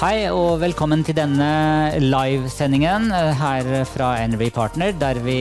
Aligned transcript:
Hei 0.00 0.30
og 0.32 0.62
velkommen 0.62 1.02
til 1.04 1.12
denne 1.12 1.46
livesendingen 2.00 3.10
eh, 3.12 3.34
her 3.36 3.66
fra 3.84 4.14
Energy 4.22 4.46
Partner, 4.48 4.94
der 4.96 5.18
vi 5.20 5.34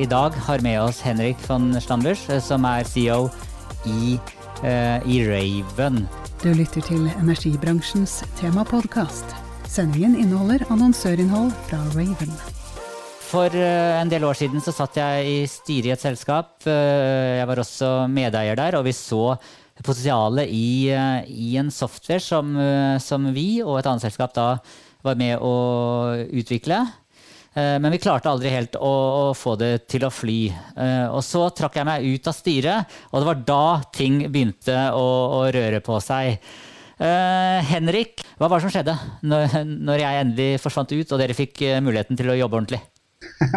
i 0.00 0.06
dag 0.08 0.32
har 0.46 0.62
med 0.64 0.78
oss 0.80 1.02
Henrik 1.04 1.42
von 1.44 1.66
Stambers, 1.84 2.22
eh, 2.32 2.40
som 2.40 2.64
er 2.64 2.88
CEO 2.88 3.26
i, 3.84 4.14
uh, 4.62 5.04
i 5.04 5.18
Raven. 5.20 6.06
Du 6.40 6.48
lytter 6.48 6.80
til 6.88 7.10
energibransjens 7.18 8.22
temapodkast. 8.40 9.36
Sendingen 9.68 10.16
inneholder 10.16 10.64
annonsørinnhold 10.72 11.52
fra 11.68 11.82
Raven. 11.92 12.32
For 13.26 13.52
en 13.52 14.08
del 14.08 14.24
år 14.24 14.40
siden 14.40 14.64
så 14.64 14.72
satt 14.72 14.96
jeg 14.96 15.28
i 15.28 15.38
styret 15.50 15.90
i 15.90 15.92
et 15.92 16.00
selskap. 16.00 16.64
Jeg 16.64 17.44
var 17.50 17.60
også 17.60 18.06
medeier 18.08 18.56
der, 18.56 18.78
og 18.78 18.86
vi 18.88 18.96
så 18.96 19.34
potensialet 19.84 20.48
i, 20.48 20.88
eh, 20.88 21.24
i, 21.28 21.56
en 21.56 21.70
software 21.70 22.20
som, 22.20 22.56
eh, 22.56 22.98
som, 22.98 23.32
vi 23.34 23.62
og 23.62 23.78
et 23.78 23.88
annet 23.88 24.06
selskap 24.06 24.34
da 24.36 24.56
var 25.04 25.18
med 25.18 25.38
å 25.38 26.16
utvikle. 26.32 26.80
Eh, 27.56 27.76
men 27.80 27.92
vi 27.92 28.00
klarte 28.00 28.30
aldri 28.30 28.52
helt 28.52 28.76
å, 28.76 28.92
å, 29.30 29.34
få 29.36 29.56
det 29.60 29.86
til 29.90 30.06
å 30.06 30.12
fly. 30.12 30.40
Og 31.12 31.22
så 31.24 31.48
trakk 31.56 31.76
jeg 31.78 31.88
meg 31.88 32.06
ut 32.06 32.30
av 32.30 32.36
styret, 32.36 32.96
og 33.10 33.20
det 33.20 33.28
var 33.28 33.44
da 33.48 33.66
ting 33.92 34.24
begynte 34.30 34.76
å, 34.96 35.06
å 35.40 35.44
røre 35.52 35.82
på 35.84 36.00
seg. 36.04 36.40
Uh, 36.96 37.60
Henrik, 37.68 38.22
hva 38.40 38.48
var 38.48 38.56
det 38.56 38.64
som 38.64 38.72
skjedde 38.72 38.94
når, 39.28 39.58
når, 39.68 40.00
jeg 40.00 40.20
endelig 40.22 40.60
forsvant 40.62 40.94
ut 40.96 41.10
og 41.12 41.20
dere 41.20 41.34
fikk 41.36 41.60
muligheten 41.84 42.16
til 42.16 42.30
å 42.32 42.38
jobbe 42.38 42.56
ordentlig? 42.56 42.78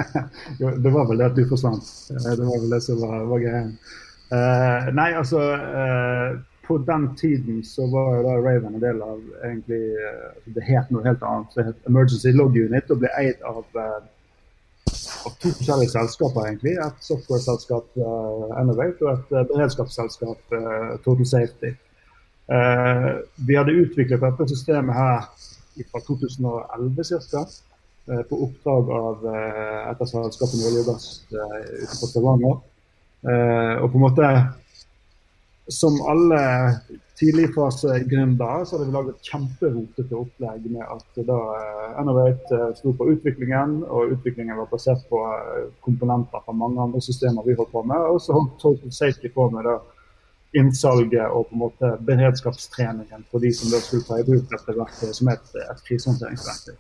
det 0.84 0.92
var 0.92 1.08
vel 1.08 1.22
det 1.22 1.30
at 1.30 1.38
du 1.38 1.46
forsvant. 1.48 1.88
Det 2.12 2.36
var 2.36 2.60
vel 2.66 2.76
det 2.76 2.82
som 2.84 3.00
var, 3.00 3.24
var 3.32 3.46
greia. 3.46 3.64
Uh, 4.30 4.94
nei, 4.94 5.10
altså 5.18 5.40
uh, 5.58 6.38
På 6.68 6.78
den 6.78 7.16
tiden 7.18 7.64
så 7.66 7.88
var 7.90 8.12
jo 8.16 8.26
da 8.28 8.36
Raven 8.38 8.76
en 8.78 8.84
del 8.84 9.00
av 9.02 9.18
egentlig 9.42 9.80
uh, 9.98 10.28
Det 10.54 10.66
het 10.68 10.92
noe 10.94 11.02
helt 11.02 11.26
annet. 11.26 11.56
Det 11.58 11.66
het 11.66 11.90
Emergency 11.90 12.34
Log 12.36 12.54
Unit 12.54 12.94
og 12.94 13.02
ble 13.02 13.10
eid 13.18 13.42
av, 13.42 13.64
av 13.74 15.34
to 15.42 15.50
forskjellige 15.50 15.96
selskaper, 15.96 16.46
egentlig. 16.46 16.76
Et 16.78 17.02
software-selskap, 17.08 17.90
Innovate, 18.62 19.02
og 19.02 19.18
et 19.18 19.50
beredskapsselskap, 19.50 20.56
Total 21.06 21.26
Safety. 21.26 21.74
vi 23.48 23.58
hadde 23.58 23.76
utviklet 23.82 24.22
dette 24.22 24.48
systemet 24.50 24.96
her 24.96 25.28
fra 25.92 26.02
2011 26.08 27.04
ca. 27.30 27.44
på 28.30 28.40
oppdrag 28.46 28.90
av 29.02 29.28
et 29.34 30.02
av 30.02 30.10
selskapene 30.14 30.70
Olje 30.70 30.86
og 30.86 30.92
Gass 30.94 31.12
utenfor 31.30 32.14
Stavanger. 32.14 32.58
Uh, 33.20 33.84
og 33.84 33.92
på 33.92 34.00
en 34.00 34.06
måte 34.06 34.28
Som 35.70 35.98
alle 36.08 36.40
tidligfasegründere 37.20 38.66
så 38.66 38.78
hadde 38.78 38.88
vi 38.88 38.96
laget 38.96 39.16
et 39.16 39.28
kjemperotete 39.28 40.16
opplegg 40.16 40.68
med 40.72 40.86
at 40.86 41.20
da 41.28 41.38
uh, 41.52 42.00
Innovate 42.00 42.56
uh, 42.56 42.70
sto 42.78 42.94
for 42.96 43.12
utviklingen, 43.12 43.82
og 43.84 44.16
utviklingen 44.16 44.58
var 44.58 44.70
basert 44.72 45.04
på 45.12 45.20
uh, 45.20 45.68
komponenter 45.86 46.44
fra 46.46 46.56
mange 46.56 46.82
andre 46.82 47.02
systemer 47.04 47.46
vi 47.48 47.58
holdt 47.60 47.74
på 47.76 47.84
med. 47.92 48.08
Og 48.14 48.22
så 48.24 48.38
holdt 48.38 48.56
Total 48.62 48.94
Safety 49.02 49.32
på 49.36 49.50
med 49.54 49.68
da 49.68 49.78
innsalget 50.58 51.28
og 51.28 51.50
på 51.50 51.58
en 51.58 51.64
måte 51.66 51.92
beredskapstreningen 52.08 53.28
for 53.32 53.44
de 53.44 53.52
som 53.54 53.70
da 53.74 53.82
skulle 53.84 54.08
ta 54.08 54.18
i 54.18 54.26
bruk 54.26 54.48
dette 54.50 54.78
verktøyet 54.80 55.18
som 55.20 55.30
et, 55.30 55.52
et 55.62 55.84
krisehåndteringsverktøy. 55.86 56.78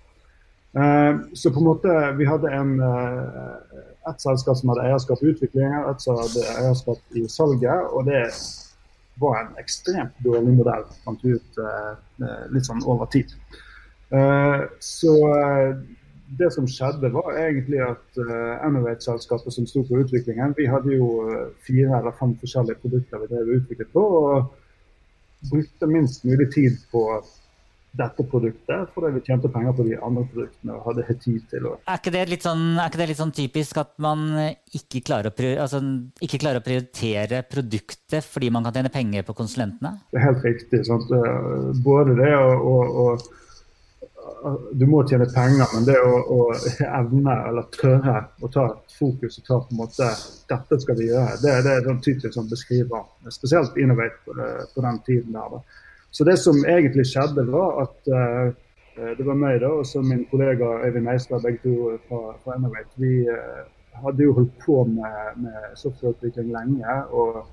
Så 1.38 1.52
på 1.54 1.62
en 1.62 1.68
måte 1.68 1.94
vi 2.18 2.26
hadde 2.26 2.50
en 2.50 2.72
et 4.08 4.24
selskap 4.24 4.58
som 4.58 4.72
hadde 4.72 4.88
eierskap 4.88 5.22
i 5.24 5.32
utviklingen, 5.34 5.86
et 5.90 6.04
som 6.04 6.18
hadde 6.20 6.46
eierskap 6.56 7.20
i 7.20 7.26
salget. 7.32 7.90
Og 7.94 8.08
det 8.08 8.24
var 9.20 9.40
en 9.42 9.56
ekstremt 9.60 10.20
dårlig 10.24 10.56
modell, 10.62 10.86
fant 11.04 11.24
vi 11.26 11.36
ut 11.36 11.60
eh, 11.60 12.44
litt 12.54 12.68
sånn 12.68 12.86
over 12.88 13.10
tid. 13.12 13.34
Eh, 14.16 14.62
så 14.84 15.16
eh, 15.36 15.74
det 16.40 16.52
som 16.54 16.68
skjedde, 16.70 17.10
var 17.12 17.34
egentlig 17.42 17.82
at 17.82 18.20
Innovate-selskapet 18.22 19.56
som 19.56 19.66
sto 19.66 19.82
på 19.88 19.98
utviklingen, 20.04 20.54
vi 20.58 20.68
hadde 20.70 20.94
jo 20.94 21.08
fire 21.66 21.98
eller 21.98 22.14
fem 22.20 22.36
forskjellige 22.38 22.78
produkter 22.84 23.24
vi 23.24 23.30
drev 23.31 23.50
utviklet 23.56 23.90
på. 23.96 24.04
Og 24.20 25.50
brukte 25.50 25.88
minst 25.90 26.28
mulig 26.28 26.52
tid 26.54 26.78
på 26.92 27.02
dette 27.98 28.24
produktet 28.30 28.92
fordi 28.94 29.10
vi 29.16 29.22
tjente 29.26 29.50
penger 29.50 29.74
på 29.74 29.86
de 29.88 29.96
andre 29.98 30.24
produktene 30.30 30.76
og 30.76 30.86
hadde 30.92 31.16
tid 31.24 31.42
til 31.50 31.66
å 31.72 31.72
Er 31.80 31.98
ikke 31.98 32.14
det 32.14 32.22
litt 32.30 32.46
sånn, 32.46 32.78
det 32.78 33.08
litt 33.10 33.20
sånn 33.20 33.34
typisk 33.36 33.80
at 33.82 33.96
man 34.04 34.28
ikke 34.78 35.02
klarer, 35.08 35.34
å, 35.34 35.50
altså, 35.66 35.82
ikke 36.22 36.42
klarer, 36.44 36.62
å, 36.62 36.68
prioritere 36.70 37.42
produktet 37.50 38.26
fordi 38.26 38.52
man 38.54 38.68
kan 38.68 38.78
tjene 38.78 38.94
penger 38.94 39.26
på 39.26 39.36
konsulentene? 39.42 39.96
Det 40.14 40.22
er 40.22 40.28
helt 40.28 40.46
riktig. 40.46 40.84
Sant? 40.86 41.10
Både 41.84 42.16
det 42.20 42.32
og, 42.38 42.70
og, 42.70 43.04
og, 43.04 43.28
Du 44.78 44.86
må 44.88 45.02
tjene 45.10 45.26
penger, 45.34 45.66
men 45.74 45.88
det 45.88 45.98
å, 46.06 46.14
å 46.32 46.40
evne 46.86 47.34
eller 47.50 47.66
tørre 47.74 48.22
å 48.40 48.52
ta 48.54 48.70
fokus 48.94 49.42
og 49.42 49.48
ta 49.50 49.58
på 49.66 49.74
en 49.74 49.82
måte 49.82 50.14
dette 50.52 50.80
skal 50.84 51.00
vi 51.00 51.10
gjøre, 51.10 51.40
det, 51.42 51.58
det 51.66 51.74
er 51.74 51.88
sånn 51.90 52.04
typisk 52.06 52.38
som 52.38 52.48
beskriver 52.48 53.34
spesielt 53.34 53.78
Innovate 53.82 54.22
på, 54.24 54.38
på 54.76 54.86
den 54.86 55.02
tiden 55.10 55.36
der. 55.36 55.58
da 55.58 55.88
så 56.12 56.25
det 56.25 56.38
som 56.42 56.58
egentlig 56.66 57.06
skjedde, 57.09 57.46
var 57.52 57.84
at 57.84 58.09
uh, 58.14 58.50
det 59.18 59.25
var 59.28 59.38
meg 59.40 59.62
da, 59.64 59.70
og 59.80 59.86
så 59.88 60.02
min 60.03 60.25
kollega 60.31 60.80
Øyvind 60.86 61.06
Meistad, 61.06 61.44
begge 61.46 61.62
to 61.64 61.94
fra, 62.08 62.34
fra 62.44 62.58
Innovate. 62.58 62.92
Vi 63.00 63.24
uh, 63.30 63.62
hadde 64.03 64.25
jo 64.25 64.36
holdt 64.40 64.58
på 64.66 64.84
med, 64.90 65.40
med 65.46 65.78
softwareutvikling 65.80 66.52
lenge. 66.56 67.00
og 67.09 67.46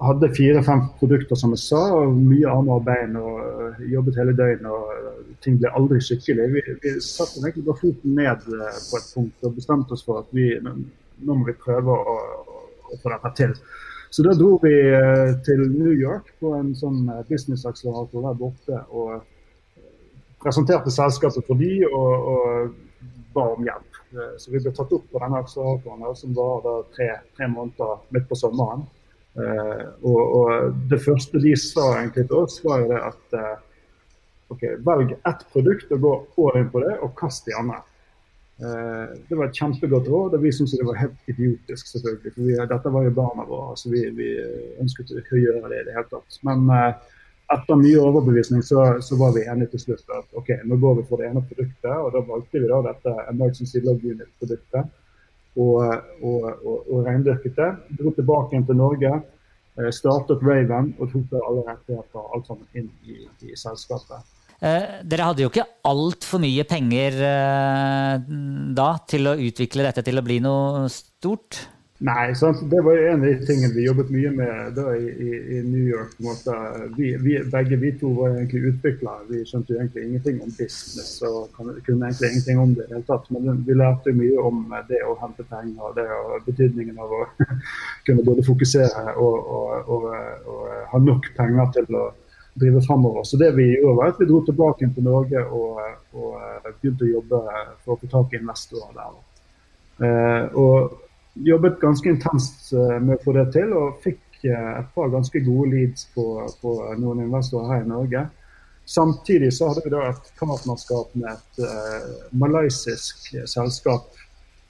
hadde 0.00 0.30
fire-fem 0.36 0.80
produkter, 0.98 1.36
som 1.36 1.52
jeg 1.54 1.62
sa, 1.62 1.80
og 1.98 2.16
mye 2.16 2.48
armer 2.48 2.78
og 2.78 2.86
bein. 2.86 3.16
og 3.20 3.82
Jobbet 3.92 4.16
hele 4.20 4.36
døgnet, 4.36 4.70
og 4.70 5.36
ting 5.44 5.58
ble 5.60 5.72
aldri 5.76 6.00
skikkelig. 6.04 6.48
Vi, 6.54 6.64
vi 6.84 6.94
satte 7.04 7.42
egentlig 7.42 7.66
bare 7.68 7.82
foten 7.82 8.16
ned 8.16 8.46
på 8.46 9.00
et 9.00 9.10
punkt 9.14 9.46
og 9.46 9.58
bestemte 9.58 9.96
oss 9.96 10.04
for 10.06 10.22
at 10.22 10.32
vi, 10.36 10.48
nå 10.64 11.36
må 11.36 11.44
vi 11.48 11.56
prøve 11.66 11.96
å, 11.96 12.16
å, 12.16 12.64
å 12.88 13.00
få 13.02 13.12
dette 13.12 13.34
til. 13.42 13.56
Så 14.10 14.22
da 14.22 14.32
dro 14.34 14.56
vi 14.62 14.72
eh, 14.74 15.36
til 15.46 15.60
New 15.70 15.92
York 15.94 16.32
på 16.42 16.56
en 16.58 16.72
sånn 16.74 17.04
eh, 17.12 17.22
business-akselerator 17.28 18.24
der 18.26 18.38
borte. 18.40 18.80
og 18.90 19.12
eh, 19.14 19.84
presenterte 20.42 20.90
selskapet 20.90 21.46
for 21.46 21.60
de 21.60 21.84
og, 21.86 22.30
og 22.32 22.70
ba 23.36 23.44
om 23.52 23.62
hjelp. 23.62 23.98
Så 24.40 24.50
vi 24.50 24.58
ble 24.58 24.72
tatt 24.74 24.90
opp 24.96 25.04
på 25.12 25.20
denne 25.22 25.38
akseleratoren 25.44 26.16
som 26.18 26.32
var 26.34 26.62
da 26.64 26.72
tre, 26.96 27.10
tre, 27.36 27.46
måneder 27.52 28.00
midt 28.10 28.24
på 28.26 28.38
sommeren. 28.40 28.86
og, 29.36 30.22
og, 30.22 30.72
det 30.90 30.98
første 31.04 31.38
de 31.44 31.52
sa 31.60 31.84
egentlig 32.00 32.24
til 32.24 32.40
oss, 32.40 32.56
var 32.64 32.80
jo 32.80 32.88
det 32.90 33.02
at 33.10 33.36
ok, 34.50 34.64
velg 34.88 35.12
ett 35.14 35.44
produkt 35.52 35.92
og 35.92 36.02
gå 36.08 36.14
all 36.48 36.58
in 36.64 36.72
på 36.72 36.82
det, 36.82 36.96
og 37.04 37.14
kast 37.20 37.46
de 37.46 37.54
andre. 37.60 37.84
Eh, 38.60 39.16
det 39.28 39.36
var 39.38 39.48
et 39.48 39.56
kjempegodt 39.56 40.08
råd, 40.12 40.34
og 40.36 40.42
vi 40.42 40.50
syntes 40.52 40.76
det 40.76 40.84
var 40.84 40.98
helt 41.00 41.28
idiotisk. 41.32 41.86
selvfølgelig, 41.86 42.32
for 42.34 42.42
vi, 42.44 42.56
Dette 42.72 42.92
var 42.92 43.06
jo 43.06 43.12
barna 43.16 43.46
våre, 43.48 43.76
så 43.76 43.88
vi, 43.88 44.02
vi 44.16 44.28
ønsket 44.82 45.14
ikke 45.16 45.38
å 45.38 45.40
gjøre 45.40 45.70
det 45.72 45.78
i 45.80 45.86
det 45.86 45.94
hele 45.96 46.10
tatt. 46.10 46.36
Men 46.44 46.66
uh, 46.68 46.90
etter 47.56 47.80
mye 47.80 48.02
overbevisning 48.04 48.60
så, 48.66 48.82
så, 49.00 49.16
var 49.16 49.32
vi 49.36 49.46
enige 49.48 49.72
til 49.72 49.84
slutt 49.86 50.12
at 50.18 50.36
ok, 50.36 50.50
nå 50.68 50.76
går 50.82 50.98
vi 50.98 51.06
for 51.08 51.22
det 51.22 51.30
ene 51.30 51.44
produktet. 51.48 51.94
Og 51.94 52.10
da 52.12 52.22
valgte 52.28 52.60
vi 52.60 52.68
da 52.68 52.82
dette 52.90 53.14
Emergency 53.32 53.80
Log 53.86 54.04
Unit-produktet 54.04 54.92
og, 55.56 55.80
og, 56.20 56.44
og, 56.60 56.76
og 56.92 57.08
reindyrket 57.08 57.56
det. 57.56 57.70
Dro 57.96 58.12
tilbake 58.18 58.52
igjen 58.52 58.68
til 58.68 58.80
Norge, 58.82 59.14
uh, 59.80 59.88
startet 60.02 60.44
Raven 60.44 60.92
og 60.98 61.14
tok 61.14 61.32
alle 61.40 61.64
rettigheter 61.70 62.28
alt 62.28 62.52
sammen 62.52 62.68
inn 62.76 62.92
i, 63.08 63.24
i 63.48 63.56
selskapet. 63.56 64.36
Eh, 64.60 65.00
dere 65.08 65.24
hadde 65.24 65.40
jo 65.46 65.48
ikke 65.48 65.64
altfor 65.88 66.42
mye 66.42 66.66
penger 66.68 67.14
eh, 67.24 68.32
da 68.76 68.90
til 69.08 69.30
å 69.30 69.38
utvikle 69.40 69.86
dette 69.86 70.04
til 70.04 70.20
å 70.20 70.24
bli 70.26 70.36
noe 70.44 70.84
stort? 70.92 71.62
Nei, 72.04 72.30
sant? 72.36 72.60
det 72.72 72.80
var 72.80 72.96
en 72.96 73.20
av 73.20 73.26
de 73.28 73.46
tingene 73.48 73.74
vi 73.74 73.82
jobbet 73.84 74.08
mye 74.12 74.30
med 74.32 74.70
da 74.76 74.86
i, 74.96 75.08
i, 75.20 75.40
i 75.56 75.62
New 75.64 75.84
York. 75.84 76.14
Vi, 76.96 77.10
vi, 77.20 77.34
begge 77.52 77.76
vi 77.80 77.90
to 78.00 78.14
var 78.16 78.38
egentlig 78.38 78.70
utviklere. 78.70 79.26
Vi 79.28 79.42
skjønte 79.48 79.74
jo 79.74 79.80
egentlig 79.82 80.06
ingenting 80.06 80.38
om 80.44 80.54
business 80.56 81.18
og 81.28 81.52
kunne 81.56 82.08
egentlig 82.08 82.30
ingenting 82.30 82.62
om 82.62 82.72
det 82.76 82.86
i 82.86 82.94
hele 82.94 83.04
tatt. 83.08 83.28
Men 83.36 83.60
vi 83.68 83.76
lærte 83.76 84.16
mye 84.16 84.46
om 84.48 84.62
det 84.88 85.02
å 85.04 85.18
hente 85.20 85.44
penger 85.52 85.90
og 85.90 86.00
det 86.00 86.08
og 86.16 86.48
betydningen 86.48 87.00
av 87.04 87.12
å 87.16 87.22
kunne 88.08 88.24
både 88.28 88.48
fokusere 88.48 89.16
og, 89.20 89.52
og, 89.60 89.92
og, 89.96 90.08
og 90.56 90.66
ha 90.94 91.04
nok 91.04 91.32
penger 91.36 91.72
til 91.76 92.00
å 92.00 92.08
drive 92.54 92.82
fremover. 92.86 93.24
Så 93.24 93.38
det 93.40 93.52
vi 93.56 93.68
gjorde, 93.72 93.96
var 93.98 94.12
at 94.12 94.20
vi 94.20 94.28
dro 94.30 94.40
tilbake 94.46 94.88
til 94.94 95.06
Norge 95.06 95.44
og, 95.46 95.78
og 96.14 96.72
begynte 96.80 97.06
å 97.06 97.12
jobbe 97.12 97.42
for 97.84 97.94
å 97.94 98.00
få 98.00 98.10
tak 98.10 98.34
i 98.34 98.40
investorer 98.40 98.96
der. 98.96 100.50
Og 100.58 100.98
jobbet 101.46 101.78
ganske 101.80 102.10
intenst 102.10 102.72
med 102.74 103.14
å 103.16 103.22
få 103.22 103.36
det 103.36 103.46
til, 103.54 103.72
og 103.76 104.00
fikk 104.04 104.44
et 104.48 104.92
par 104.94 105.12
ganske 105.12 105.42
gode 105.44 105.70
leads 105.74 106.06
på, 106.14 106.24
på 106.62 106.74
noen 106.98 107.26
investorer 107.26 107.74
her 107.74 107.84
i 107.84 107.90
Norge. 107.90 108.26
Samtidig 108.90 109.52
så 109.54 109.68
hadde 109.68 109.84
vi 109.84 109.92
da 109.92 110.08
et 110.08 110.32
partnerskap 110.38 111.12
med 111.14 111.30
et 111.30 111.60
uh, 111.62 112.06
malaysisk 112.34 113.28
selskap 113.46 114.08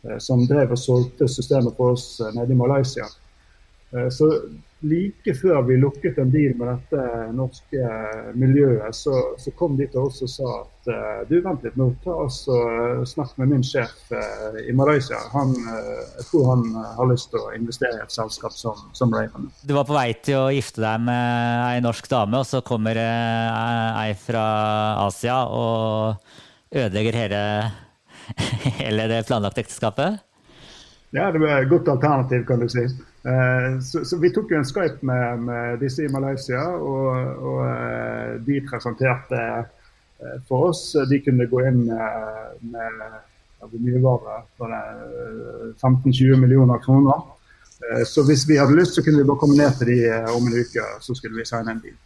uh, 0.05 0.19
som 0.21 0.43
drev 0.49 0.75
og 0.75 0.81
solgte 0.81 1.29
systemet 1.31 1.73
for 1.79 1.95
oss 1.95 2.19
uh, 2.21 2.29
nede 2.37 2.53
i 2.53 2.59
Malaysia. 2.59 3.09
så 3.91 4.27
like 4.81 5.35
før 5.37 5.63
vi 5.69 5.77
lukket 5.81 6.19
en 6.19 6.31
deal 6.33 6.55
med 6.59 6.71
dette 6.71 7.05
norske 7.37 7.91
miljøet, 8.39 8.97
så, 8.97 9.15
så 9.39 9.53
kom 9.59 9.77
de 9.79 9.87
til 9.91 10.07
oss 10.07 10.21
og 10.25 10.31
sa 10.33 10.53
at 10.61 10.91
uh, 10.91 11.19
du, 11.29 11.37
vent 11.45 11.67
litt 11.67 11.77
nå, 11.81 11.91
ta 12.05 12.15
oss 12.25 12.43
og 12.51 13.03
snakk 13.09 13.37
med 13.41 13.53
min 13.53 13.65
sjef 13.67 14.13
i 14.65 14.73
Malaysia. 14.77 15.21
Han, 15.35 15.53
jeg 15.59 16.27
tror 16.31 16.49
han 16.55 16.65
har 16.97 17.11
lyst 17.11 17.31
til 17.35 17.43
å 17.43 17.53
investere 17.57 17.99
i 17.99 18.05
et 18.05 18.15
selskap 18.15 18.57
som, 18.57 18.79
som 18.97 19.13
Raven. 19.15 19.51
Du 19.67 19.75
var 19.77 19.89
på 19.89 19.97
vei 19.97 20.09
til 20.25 20.41
å 20.41 20.49
gifte 20.55 20.83
deg 20.85 21.05
med 21.05 21.67
ei 21.67 21.85
norsk 21.85 22.09
dame, 22.11 22.41
og 22.41 22.49
så 22.49 22.63
kommer 22.65 22.99
ei 23.01 24.11
fra 24.19 24.47
Asia 25.05 25.43
og 25.53 26.25
ødelegger 26.71 27.21
hele, 27.25 27.45
hele 28.81 29.09
det 29.11 29.25
planlagte 29.29 29.65
ekteskapet? 29.65 30.21
Ja, 31.11 31.31
det 31.35 31.41
var 31.43 31.59
et 31.59 31.71
godt 31.71 31.89
alternativ, 31.91 32.45
kan 32.47 32.61
du 32.63 32.69
si. 32.71 32.85
Eh, 33.25 33.81
så, 33.81 34.05
så, 34.05 34.17
Vi 34.17 34.31
tok 34.33 34.53
jo 34.53 34.59
en 34.61 34.65
Skype 34.69 35.05
med, 35.07 35.43
med 35.45 35.83
disse 35.83 36.05
i 36.05 36.13
Malaysia, 36.13 36.63
og, 36.77 37.43
og 37.51 37.59
eh, 37.69 38.39
de 38.47 38.61
presenterte 38.69 39.41
eh, 39.41 40.39
for 40.49 40.71
oss. 40.71 40.85
De 41.11 41.21
kunne 41.25 41.49
gå 41.51 41.67
inn 41.69 41.85
med 41.91 43.03
hvor 43.61 43.77
mye 43.77 44.01
var 44.01 44.23
det? 44.25 44.79
15-20 45.83 46.39
millioner 46.41 46.81
kroner. 46.81 47.27
Så 48.09 48.23
hvis 48.25 48.47
vi 48.49 48.57
hadde 48.57 48.77
lyst, 48.77 48.95
så 48.97 49.03
kunne 49.05 49.21
vi 49.21 49.27
bare 49.29 49.41
komme 49.41 49.57
ned 49.59 49.75
til 49.77 49.91
de 49.91 49.99
om 50.33 50.47
en 50.49 50.57
uke, 50.57 50.85
så 51.05 51.17
skulle 51.17 51.37
vi 51.37 51.45
signe 51.49 51.75
en 51.75 51.83
deal. 51.85 51.99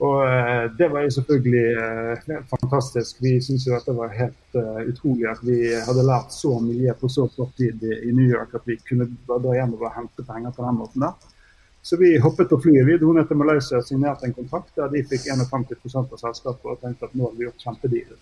Og 0.00 0.20
eh, 0.24 0.70
Det 0.78 0.88
var 0.88 1.04
jo 1.04 1.10
selvfølgelig 1.16 1.64
eh, 1.82 2.44
fantastisk. 2.48 3.18
Vi 3.20 3.34
syntes 3.44 3.66
jo 3.66 3.74
dette 3.74 3.96
var 3.96 4.14
helt 4.16 4.56
uh, 4.56 4.80
utrolig 4.88 5.26
at 5.28 5.42
vi 5.44 5.58
hadde 5.74 6.06
lært 6.08 6.32
så 6.32 6.54
mye 6.64 6.94
på 6.96 7.10
så 7.12 7.26
kort 7.34 7.52
tid 7.60 7.84
i, 7.84 8.08
New 8.08 8.24
York 8.24 8.54
at 8.56 8.64
vi 8.68 8.78
kunne 8.88 9.10
dra 9.28 9.58
hjem 9.58 9.76
og 9.76 9.92
hente 9.92 10.24
penger 10.24 10.56
på 10.56 10.64
den 10.64 10.80
måten. 10.80 11.04
der. 11.04 11.36
Så 11.82 11.96
vi 12.00 12.14
hoppet 12.20 12.48
på 12.48 12.60
flyet. 12.60 12.86
Vi 12.88 12.98
dro 13.00 13.12
ned 13.16 13.28
til 13.28 13.40
Malaysia 13.40 13.80
og 13.80 13.86
signerte 13.88 14.28
en 14.28 14.36
kontrakt 14.36 14.72
der 14.76 14.88
de 14.92 15.04
fikk 15.08 15.28
51% 15.32 16.00
av 16.00 16.20
selskapet 16.20 16.72
og 16.72 16.80
tenkte 16.80 17.08
at 17.08 17.14
nå 17.16 17.28
har 17.28 17.36
vi 17.36 17.46
gjort 17.48 17.64
kjempedealen. 17.64 18.20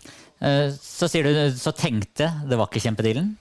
Så 0.78 1.10
sier 1.10 1.26
du 1.26 1.58
så 1.58 1.74
tenkte, 1.74 2.30
det 2.46 2.58
var 2.58 2.70
ikke 2.70 2.84
kjempedealen? 2.86 3.32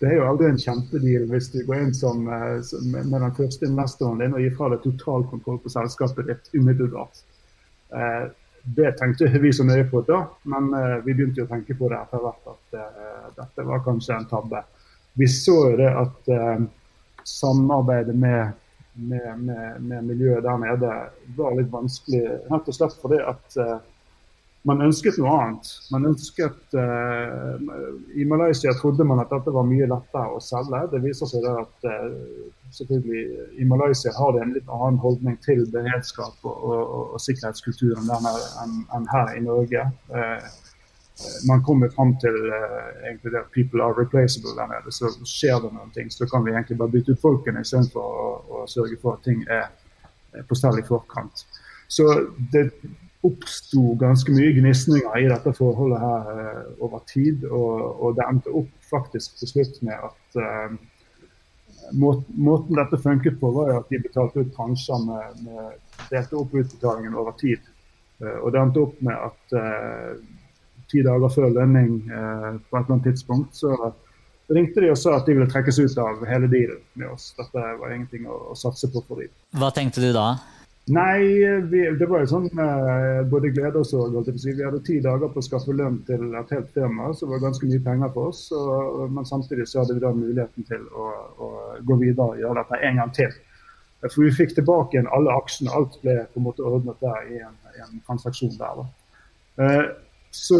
Det 0.00 0.08
er 0.08 0.16
jo 0.16 0.26
aldri 0.28 0.50
en 0.50 0.60
kjempedeal 0.60 1.26
hvis 1.30 1.50
du 1.52 1.62
går 1.66 1.80
inn 1.86 1.94
som, 1.96 2.26
som, 2.66 2.92
med 2.92 3.12
den 3.14 3.34
første 3.36 3.68
investoren 3.68 4.20
din 4.22 4.36
og 4.36 4.42
gir 4.42 4.54
fra 4.56 4.70
deg 4.72 4.82
totalkontroll 4.84 5.60
på 5.62 5.72
selskapet 5.72 6.28
ditt 6.28 6.52
umiddelbart. 6.56 7.22
Eh, 7.96 8.24
det 8.76 8.92
tenkte 8.98 9.30
vi 9.42 9.52
så 9.52 9.66
nøye 9.66 9.88
på 9.90 10.04
da, 10.06 10.22
men 10.52 10.70
eh, 10.78 10.98
vi 11.06 11.16
begynte 11.16 11.42
jo 11.42 11.48
å 11.48 11.52
tenke 11.52 11.76
på 11.78 11.90
det 11.90 11.98
etter 11.98 12.22
hvert 12.22 12.52
at 12.52 12.78
dette 13.36 13.66
var 13.66 13.84
kanskje 13.86 14.16
en 14.16 14.28
tabbe. 14.30 14.62
Vi 15.18 15.28
så 15.28 15.56
jo 15.72 15.78
det 15.80 15.88
at 15.88 16.30
samarbeidet 17.28 18.14
med, 18.16 18.52
med, 18.94 19.26
med, 19.38 19.80
med, 19.80 20.04
miljøet 20.08 20.44
der 20.44 20.60
nede 20.62 20.92
var 21.36 21.56
litt 21.58 21.68
vanskelig, 21.72 22.22
rett 22.48 22.70
og 22.70 22.76
slett 22.76 22.96
fordi 23.02 23.18
at 23.20 23.58
man 24.68 24.82
ønsket 24.84 25.18
noe 25.18 25.32
annet. 25.42 25.68
Man 25.90 26.06
ønsket 26.12 26.76
uh, 26.78 27.58
I 28.14 28.26
Malaysia 28.30 28.74
trodde 28.78 29.06
man 29.06 29.22
at 29.22 29.32
dette 29.32 29.54
var 29.54 29.66
mye 29.66 29.88
lettere 29.90 30.36
å 30.36 30.42
selge. 30.42 30.84
Det 30.92 31.02
viser 31.02 31.30
seg 31.30 31.48
at 31.50 31.88
uh, 31.88 32.46
selvfølgelig 32.76 33.24
i 33.58 33.66
Malaysia 33.68 34.14
har 34.16 34.36
de 34.36 34.44
en 34.44 34.54
litt 34.54 34.70
annen 34.70 35.00
holdning 35.02 35.38
til 35.44 35.64
beredskap 35.74 36.46
og, 36.46 36.62
og, 36.62 36.84
og, 37.08 37.18
sikkerhetskulturen 37.24 38.06
enn 38.14 38.78
en 38.94 39.10
her 39.10 39.34
i 39.34 39.42
Norge. 39.42 39.88
Uh, 40.14 40.38
man 41.46 41.60
kommer 41.66 41.90
fram 41.92 42.14
til 42.22 42.38
egentlig 43.04 43.36
at 43.38 43.50
people 43.54 43.82
are 43.84 43.94
replaceable 43.98 44.54
der 44.56 44.70
nede. 44.70 44.94
Så 44.94 45.10
skjer 45.28 45.60
det 45.62 45.74
noen 45.74 45.92
ting, 45.94 46.08
så 46.10 46.26
kan 46.30 46.46
vi 46.46 46.54
egentlig 46.54 46.78
bare 46.80 46.94
bytte 46.94 47.14
ut 47.14 47.22
folkene 47.22 47.62
istedenfor 47.62 48.02
å, 48.24 48.30
å 48.62 48.64
sørge 48.70 48.96
for 49.02 49.18
at 49.18 49.26
ting 49.26 49.44
er 49.50 49.68
på 50.48 50.56
stell 50.58 50.80
i 50.80 50.86
forkant. 50.86 51.44
Så 51.92 52.06
det, 52.54 52.70
oppsto 53.26 53.94
ganske 54.00 54.32
mye 54.34 54.52
gnisninger 54.56 55.18
i 55.20 55.28
dette 55.30 55.52
forholdet 55.54 56.00
her 56.02 56.30
uh, 56.38 56.62
over 56.82 57.02
tid. 57.10 57.44
Og, 57.46 57.82
og, 58.02 58.16
det 58.18 58.26
endte 58.26 58.54
opp 58.62 58.70
faktisk 58.90 59.38
til 59.40 59.52
slutt 59.52 59.78
med 59.86 60.08
at 60.08 60.38
uh, 60.42 60.74
må, 61.98 62.14
måten 62.34 62.78
dette 62.78 63.00
funket 63.02 63.38
på, 63.40 63.52
var 63.54 63.76
at 63.78 63.90
de 63.90 64.02
betalte 64.02 64.42
ut 64.42 64.54
transjer 64.56 65.06
med, 65.06 65.42
med 65.46 66.08
delte 66.10 66.38
opp 66.38 66.54
utbetalingen 66.54 67.18
over 67.18 67.36
tid. 67.40 67.62
Uh, 68.22 68.38
og 68.42 68.52
det 68.54 68.62
endte 68.62 68.86
opp 68.86 69.02
med 69.02 69.28
at 69.30 69.58
ti 70.90 71.00
dager 71.00 71.30
før 71.32 71.54
lønning 71.54 72.02
på 72.04 72.76
et 72.76 72.82
eller 72.82 72.90
annet 72.90 73.06
tidspunkt 73.06 73.54
så 73.56 73.70
ringte 74.52 74.82
de 74.82 74.90
og 74.92 74.98
sa 75.00 75.14
at 75.16 75.24
de 75.24 75.36
ville 75.38 75.48
trekkes 75.48 75.78
ut 75.80 76.00
av 76.02 76.20
hele 76.28 76.50
dealen 76.52 76.82
med 77.00 77.08
oss. 77.14 77.30
Dette 77.38 77.62
var 77.80 77.94
ingenting 77.94 78.26
å, 78.28 78.36
å 78.52 78.56
satse 78.58 78.90
på 78.92 79.00
for 79.06 79.22
dem. 79.22 79.32
Hva 79.56 79.70
tenkte 79.72 80.02
du 80.04 80.10
da? 80.12 80.26
Nei, 80.90 81.22
vi, 81.70 81.82
det 81.94 82.06
var 82.10 82.24
jo 82.24 82.28
sånn 82.32 82.48
eh, 82.58 83.20
både 83.30 83.52
glede 83.54 83.78
og 83.78 83.86
sorg. 83.86 84.16
Vi 84.26 84.54
hadde 84.58 84.80
ti 84.82 84.96
dager 85.04 85.30
på 85.30 85.38
å 85.38 85.44
skaffe 85.46 85.74
lønn 85.78 86.00
til 86.08 86.34
et 86.34 86.50
helt 86.50 86.72
firma, 86.74 87.12
det 87.14 87.28
var 87.30 87.44
ganske 87.44 87.68
mye 87.70 87.84
penger 87.84 88.10
for 88.16 88.32
oss. 88.32 88.40
Og, 88.56 89.04
men 89.14 89.28
samtidig 89.28 89.68
så 89.70 89.84
hadde 89.84 89.94
vi 89.94 90.02
da 90.02 90.10
muligheten 90.16 90.66
til 90.66 90.82
å, 90.90 91.06
å 91.38 91.50
gå 91.86 91.98
videre 92.02 92.34
og 92.34 92.42
gjøre 92.42 92.64
dette 92.64 92.80
en 92.88 92.98
gang 92.98 93.14
til. 93.14 93.38
For 94.08 94.24
vi 94.24 94.34
fikk 94.34 94.56
tilbake 94.56 94.96
igjen 94.96 95.12
alle 95.14 95.38
aksjene. 95.38 95.70
Alt 95.70 96.00
ble 96.02 96.16
på 96.32 96.42
en 96.42 96.48
måte 96.48 96.66
ordnet 96.66 96.98
der 97.04 97.30
i 97.30 97.38
en, 97.46 97.54
en 97.84 98.02
transaksjon 98.08 98.58
der. 98.58 98.82
Eh, 99.62 99.84
så 100.34 100.58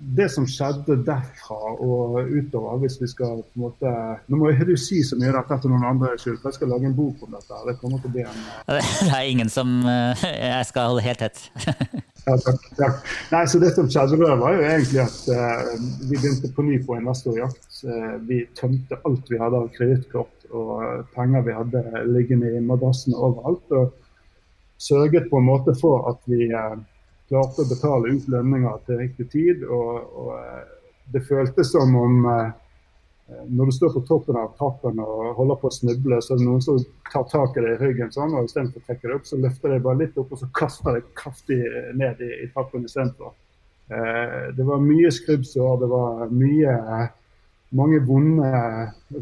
det 0.00 0.30
som 0.32 0.46
skjedde 0.48 0.96
derfra 1.04 1.56
og 1.84 2.30
utover, 2.32 2.78
hvis 2.80 2.96
vi 3.02 3.08
skal 3.10 3.42
på 3.42 3.58
en 3.58 3.64
måte 3.66 3.90
Nå 4.32 4.38
må 4.40 4.48
ikke 4.52 4.70
du 4.70 4.74
si 4.80 5.02
så 5.04 5.18
mye 5.20 5.32
dette 5.34 5.58
til 5.60 5.72
noen 5.72 5.84
andre, 5.90 6.14
skyld, 6.20 6.38
for 6.40 6.48
jeg 6.48 6.56
skal 6.56 6.72
lage 6.72 6.88
en 6.88 6.96
bok 6.96 7.20
om 7.26 7.34
dette. 7.36 7.58
Det 7.66 7.74
kommer 7.82 8.00
til 8.00 8.08
å 8.08 8.14
bli 8.14 8.24
en 8.24 8.38
Det 9.10 9.10
er 9.18 9.28
ingen 9.28 9.52
som 9.52 9.74
eh, 9.84 10.24
Jeg 10.24 10.68
skal 10.70 10.90
holde 10.92 11.04
helt 11.04 11.20
tett. 11.20 11.42
ja, 12.26 12.36
takk, 12.46 12.66
takk. 12.78 13.12
Nei, 13.34 13.44
så 13.52 13.60
Det 13.60 13.74
som 13.76 13.90
skjedde 13.92 14.20
da, 14.22 14.38
var 14.40 14.56
jo 14.56 14.66
egentlig 14.70 15.02
at 15.04 15.18
uh, 15.28 15.72
vi 16.08 16.16
begynte 16.16 16.52
på 16.56 16.64
ny 16.64 16.80
på 16.86 16.96
investorjakt. 16.96 17.68
Uh, 17.84 18.16
vi 18.28 18.42
tømte 18.56 19.00
alt 19.04 19.28
vi 19.32 19.40
hadde 19.40 19.64
av 19.64 19.72
kredittkort 19.76 20.48
og 20.56 21.10
penger 21.14 21.44
vi 21.46 21.58
hadde 21.58 22.06
liggende 22.08 22.54
i 22.56 22.64
madrassene 22.64 23.20
overalt. 23.20 23.76
Og 23.76 23.92
sørget 24.80 25.28
på 25.28 25.42
en 25.42 25.50
måte 25.52 25.76
for 25.76 26.08
at 26.08 26.24
vi 26.30 26.48
uh, 26.56 26.78
klarte 27.30 27.64
å 27.64 27.70
betale 27.70 28.14
ut 28.16 28.26
lønninger 28.30 28.82
til 28.86 29.00
riktig 29.00 29.28
tid. 29.32 29.62
Og, 29.64 30.16
og 30.22 30.34
eh, 30.38 30.66
det 31.14 31.22
føltes 31.28 31.72
som 31.72 31.94
om 31.98 32.26
eh, 32.30 32.50
når 33.48 33.70
du 33.70 33.74
står 33.76 33.92
på 33.94 34.02
toppen 34.08 34.38
av 34.38 34.54
trappen 34.58 34.98
og 35.02 35.36
holder 35.38 35.60
på 35.60 35.70
å 35.70 35.74
snuble, 35.74 36.18
så 36.22 36.34
er 36.34 36.40
det 36.40 36.48
noen 36.48 36.64
som 36.64 36.80
tar 37.12 37.28
tak 37.30 37.54
i 37.54 37.62
deg 37.62 37.76
i 37.76 37.84
ryggen 37.84 38.10
sånn, 38.14 38.34
og 38.34 38.48
istedenfor 38.48 38.82
å 38.82 38.88
trekke 38.88 39.06
deg 39.06 39.14
opp, 39.20 39.28
så 39.28 39.38
løfter 39.38 39.74
de 39.74 39.84
bare 39.84 40.00
litt 40.00 40.18
opp 40.18 40.34
og 40.34 40.40
så 40.40 40.50
kaster 40.56 40.98
deg 40.98 41.12
kraftig 41.18 41.60
ned 41.98 42.22
i, 42.26 42.30
i 42.42 42.50
trappen 42.50 42.86
istedenfor. 42.88 43.36
Eh, 43.90 44.50
det 44.56 44.66
var 44.66 44.82
mye 44.82 45.14
skrubbsår, 45.14 45.80
det 45.82 45.90
var 45.90 46.34
mye 46.34 46.76
mange 47.78 48.00
vonde, 48.02 48.50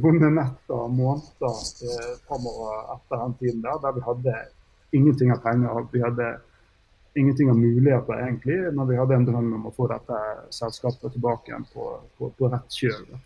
vonde 0.01 0.31
netter 0.33 0.77
og 0.77 0.93
måneder 0.97 1.59
eh, 1.85 2.13
etter 2.95 3.17
den 3.23 3.35
tiden 3.41 3.65
der, 3.65 3.81
der 3.83 3.97
vi 3.97 4.05
hadde 4.07 4.37
ingenting 4.97 5.33
av 5.35 5.43
penger. 5.45 5.83
Vi 5.93 6.01
hadde 6.05 6.31
ingenting 7.21 7.51
av 7.53 7.59
muligheter, 7.59 8.21
egentlig, 8.25 8.59
når 8.77 8.91
vi 8.91 8.99
hadde 9.01 9.17
en 9.19 9.27
drøm 9.29 9.55
om 9.59 9.71
å 9.71 9.75
få 9.77 9.89
dette 9.91 10.21
selskapet 10.55 11.15
tilbake 11.15 11.53
igjen 11.53 11.67
på, 11.73 11.89
på, 12.19 12.31
på 12.39 12.53
rett 12.53 12.79
kjøl. 12.81 13.19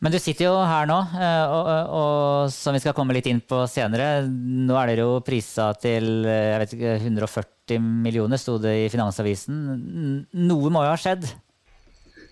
Men 0.00 0.14
du 0.14 0.18
sitter 0.22 0.46
jo 0.46 0.54
her 0.62 0.86
nå, 0.88 0.96
eh, 1.18 1.50
og, 1.52 1.66
og, 1.68 1.90
og, 1.98 2.52
som 2.54 2.76
vi 2.76 2.82
skal 2.82 2.94
komme 2.96 3.16
litt 3.16 3.26
inn 3.30 3.42
på 3.42 3.64
senere, 3.70 4.22
nå 4.28 4.76
er 4.78 4.92
dere 4.92 5.08
jo 5.08 5.18
prisa 5.26 5.72
til 5.80 6.22
eh, 6.28 6.52
jeg 6.52 6.62
vet 6.62 6.76
ikke, 6.76 6.94
140 7.02 7.90
millioner, 8.06 8.40
sto 8.40 8.56
det 8.62 8.74
i 8.84 8.88
Finansavisen. 8.92 9.58
Noe 10.46 10.72
må 10.72 10.86
jo 10.86 10.94
ha 10.94 10.96
skjedd? 11.00 11.28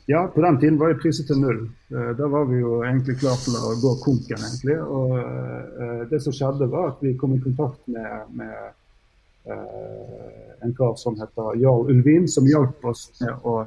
Ja, 0.06 0.22
på 0.30 0.38
den 0.44 0.60
tiden 0.62 0.78
var 0.78 0.92
jo 0.92 1.00
priset 1.02 1.26
til 1.28 1.42
null. 1.42 1.64
Eh, 1.90 2.12
da 2.18 2.30
var 2.30 2.46
vi 2.48 2.62
jo 2.62 2.80
egentlig 2.86 3.18
klar 3.20 3.36
til 3.42 3.58
å 3.58 3.74
gå 3.82 3.96
konken, 4.06 4.48
egentlig. 4.48 4.78
Og 4.80 6.08
det 6.12 6.22
som 6.22 6.34
skjedde, 6.34 6.70
var 6.72 6.94
at 6.94 7.02
vi 7.04 7.16
kom 7.18 7.34
i 7.34 7.42
kontakt 7.42 7.82
med, 7.90 8.34
med 8.38 8.54
Eh, 8.56 8.85
en 9.46 10.74
kar 10.74 10.94
som 10.96 11.14
heter 11.20 11.60
Jarl 11.62 11.90
Ulvin, 11.90 12.28
som 12.28 12.46
hjalp 12.46 12.84
oss 12.84 13.08
med 13.20 13.46
å 13.46 13.60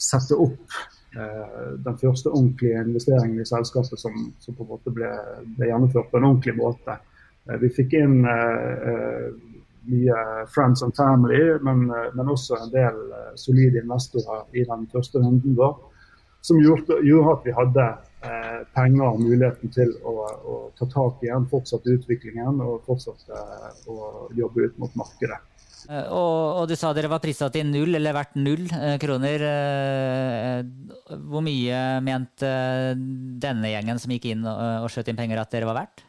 sette 0.00 0.36
opp 0.36 0.76
eh, 1.16 1.72
den 1.84 1.98
første 1.98 2.30
ordentlige 2.30 2.82
investeringen 2.82 3.40
i 3.40 3.48
selskapet 3.48 4.00
som, 4.00 4.16
som 4.40 4.56
på 4.56 4.66
en 4.66 4.72
måte 4.74 4.92
ble, 4.94 5.10
ble, 5.56 5.70
gjennomført 5.70 6.10
på 6.10 6.20
en 6.20 6.28
ordentlig 6.30 6.56
måte. 6.58 6.98
Eh, 7.48 7.58
vi 7.62 7.72
fikk 7.72 7.96
inn 8.00 8.20
mye 9.84 10.20
friends 10.48 10.82
and 10.82 10.96
family, 10.96 11.58
men, 11.60 11.86
men 11.88 12.30
også 12.32 12.56
en 12.56 12.70
del 12.72 13.00
solide 13.36 13.82
investorer 13.82 14.46
i 14.56 14.64
den 14.64 14.86
første 14.92 15.20
runden 15.20 15.56
vår. 15.58 15.74
Som 16.44 16.60
gjorde, 16.60 17.00
gjorde 17.04 17.34
at 17.36 17.44
vi 17.44 17.56
hadde 17.56 17.84
eh, 18.24 18.60
penger 18.76 19.06
og 19.06 19.22
muligheten 19.22 19.72
til 19.74 19.94
å, 20.02 20.14
å, 20.24 20.60
ta 20.78 20.88
tak 20.90 21.24
i 21.24 21.32
den, 21.32 21.48
utviklingen 21.96 22.62
og 22.64 22.86
fortsette 22.88 23.42
å 23.90 24.28
jobbe 24.34 24.68
ut 24.68 24.80
mot 24.82 25.02
markedet. 25.04 25.40
Eh, 25.90 26.06
og, 26.08 26.62
og, 26.62 26.68
du 26.68 26.76
sa 26.78 26.92
dere 26.96 27.10
var 27.12 27.22
prisa 27.22 27.50
til 27.52 27.68
null, 27.68 27.96
eller 27.98 28.16
verdt 28.16 28.38
null 28.40 28.64
eh, 28.72 28.96
kroner. 29.02 29.48
Eh, 29.48 31.16
hvor 31.28 31.44
mye 31.44 31.82
mente 32.04 32.52
denne 33.42 33.72
gjengen 33.72 34.00
som 34.00 34.14
gikk 34.14 34.30
inn 34.32 34.46
og, 34.48 34.62
og 34.84 34.92
skjøt 34.92 35.12
inn 35.12 35.20
penger, 35.20 35.42
at 35.42 35.52
dere 35.52 35.68
var 35.68 35.82
verdt? 35.82 36.06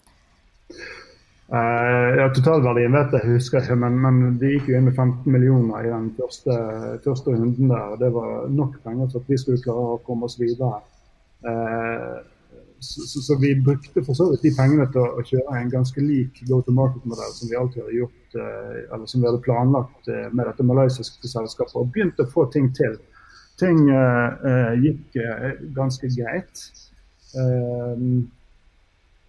Uh, 1.45 2.15
ja, 2.17 2.23
Totalverdien 2.33 2.95
vet 2.95 3.11
jeg, 3.13 3.35
husker 3.35 3.61
ikke, 3.61 3.75
men, 3.77 3.99
men, 4.01 4.37
de 4.41 4.55
gikk 4.55 4.71
jo 4.71 4.79
inn 4.79 4.87
med 4.87 4.95
15 4.95 5.29
millioner 5.29 5.85
i 5.85 5.91
den 5.91 6.07
første, 6.17 6.55
første 7.03 7.35
runden 7.35 7.69
der. 7.69 7.99
Det 8.01 8.09
var 8.15 8.47
nok 8.49 8.79
penger 8.85 9.11
til 9.11 9.21
at 9.21 9.29
vi 9.29 9.37
skulle 9.37 9.61
klare 9.61 9.91
å 9.93 10.01
komme 10.07 10.25
oss 10.25 10.39
videre. 10.41 10.81
Uh, 11.45 12.23
så, 12.79 13.21
så, 13.21 13.37
vi 13.37 13.55
brukte 13.55 14.03
for 14.03 14.13
så 14.13 14.29
vidt 14.31 14.43
de 14.45 14.51
pengene 14.57 14.85
til 14.91 15.01
å, 15.01 15.07
å 15.19 15.25
kjøre 15.25 15.57
en 15.59 15.71
ganske 15.71 16.01
lik 16.03 16.41
go 16.49 16.61
to 16.65 16.73
market-modell 16.75 17.33
som 17.33 17.49
vi 17.49 17.57
alltid 17.59 17.83
hadde 17.83 17.99
gjort, 17.99 18.37
eh, 18.37 18.77
eller 18.93 19.09
som 19.09 19.21
vi 19.21 19.29
hadde 19.29 19.43
planlagt 19.45 20.09
eh, 20.11 20.27
med 20.31 20.49
dette 20.49 20.67
malaysiske 20.67 21.31
selskapet, 21.31 21.75
og 21.79 21.91
begynte 21.95 22.25
å 22.25 22.31
få 22.31 22.47
ting 22.53 22.69
til. 22.77 22.97
Ting 23.61 23.87
eh, 23.89 24.47
eh 24.51 24.73
gikk 24.83 25.19
eh, 25.23 25.49
ganske 25.75 26.11
greit. 26.17 26.65
Eh, 27.35 28.05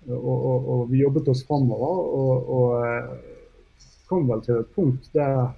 og, 0.07 0.37
og, 0.37 0.69
og, 0.71 0.83
vi 0.91 1.03
jobbet 1.03 1.33
oss 1.33 1.43
framover 1.47 1.97
og, 2.21 2.51
og 2.57 3.87
kom 4.07 4.29
vel 4.29 4.43
til 4.45 4.61
et 4.61 4.69
punkt 4.77 5.09
der 5.17 5.49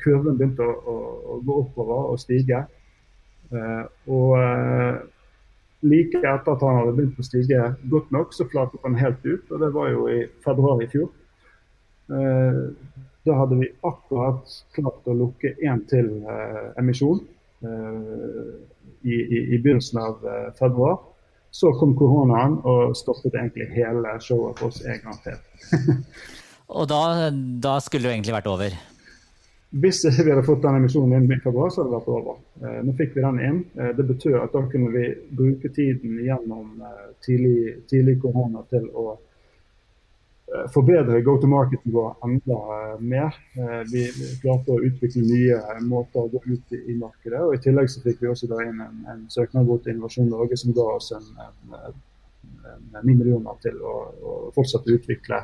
kurven 0.00 0.38
begynte 0.38 0.64
å, 0.64 0.72
å, 0.72 0.94
å, 1.34 1.34
gå 1.44 1.56
oppover 1.60 2.14
og 2.14 2.22
stige. 2.22 2.62
og 4.08 4.32
like 5.86 6.18
etter 6.18 6.52
at 6.54 6.62
han 6.64 6.80
hadde 6.80 6.94
begynt 6.96 7.20
å 7.20 7.26
stige 7.26 7.72
godt 7.92 8.10
nok, 8.14 8.32
så 8.34 8.46
flatet 8.50 8.84
han 8.86 8.98
helt 8.98 9.24
ut. 9.26 9.50
Og 9.52 9.62
det 9.62 9.70
var 9.74 9.90
jo 9.92 10.06
i 10.10 10.20
februar 10.44 10.82
i 10.82 10.88
fjor. 10.90 11.10
Eh, 12.08 12.62
da 13.28 13.36
hadde 13.36 13.58
vi 13.60 13.68
akkurat 13.84 14.56
klart 14.76 15.08
å 15.08 15.16
lukke 15.16 15.52
én 15.60 15.84
til 15.90 16.08
eh, 16.24 16.66
emisjon 16.80 17.20
eh, 17.66 18.50
i, 19.04 19.14
i, 19.14 19.40
i, 19.54 19.58
begynnelsen 19.58 20.00
av 20.02 20.24
eh, 20.24 20.50
februar. 20.58 20.98
Så 21.54 21.72
kom 21.80 21.94
koronaen 21.96 22.58
og 22.68 22.96
stoppet 22.96 23.36
egentlig 23.36 23.70
hele 23.72 24.18
showet 24.24 24.58
for 24.60 24.72
oss 24.72 24.82
en 24.84 25.00
gang 25.04 25.18
til. 25.24 25.38
og 26.76 26.88
da, 26.90 27.02
da 27.64 27.78
skulle 27.84 28.08
det 28.08 28.16
egentlig 28.16 28.36
vært 28.36 28.50
over? 28.52 28.76
Hvis 29.68 30.00
ikke 30.08 30.24
vi 30.24 30.32
hadde 30.32 30.46
fått 30.46 30.62
den 30.64 30.78
emisjonen 30.78 31.18
inn 31.18 31.32
i 31.34 31.40
februar, 31.44 31.68
så 31.68 31.82
hadde 31.82 31.92
det 31.92 31.98
vært 31.98 32.12
over. 32.16 32.36
Eh, 32.64 32.76
nå 32.86 32.92
fikk 32.96 33.16
vi 33.18 33.24
den 33.24 33.40
inn. 33.44 33.58
Eh, 33.76 33.90
det 33.98 34.06
betyr 34.08 34.38
at 34.40 34.54
da 34.56 34.62
kunne 34.72 34.92
vi 34.94 35.10
bruke 35.36 35.68
tiden 35.76 36.14
gjennom 36.24 36.78
eh, 36.80 37.02
tidlig, 37.24 37.58
tidlig 37.90 38.16
korona 38.22 38.64
til 38.72 38.88
å 38.96 39.18
forbedre 40.72 41.18
go 41.20 41.34
to 41.36 41.44
marketen 41.44 41.92
vår 41.92 42.14
enda 42.24 42.56
mer. 43.04 43.34
Vi 43.92 44.06
klarte 44.40 44.72
å 44.72 44.80
utvikle 44.80 45.20
nye 45.20 45.58
måter 45.84 46.22
å 46.22 46.30
gå 46.32 46.40
ut 46.46 46.72
i, 46.72 46.94
markedet. 46.96 47.42
og 47.44 47.52
I 47.52 47.60
tillegg 47.66 47.90
så 47.92 48.00
fikk 48.00 48.22
vi 48.22 48.30
også 48.32 48.48
da 48.48 48.62
inn 48.64 48.80
en, 48.80 49.02
en 49.12 49.26
søknad 49.28 49.68
til 49.68 49.92
Innovasjon 49.92 50.30
Norge 50.32 50.56
som 50.56 50.72
ga 50.72 50.86
oss 50.94 51.10
en, 51.12 51.28
en, 51.36 52.00
9 52.96 53.04
millioner 53.10 53.60
til 53.60 53.76
å, 53.76 53.94
å 54.08 54.38
fortsette 54.56 54.88
å 54.88 54.96
utvikle 54.96 55.42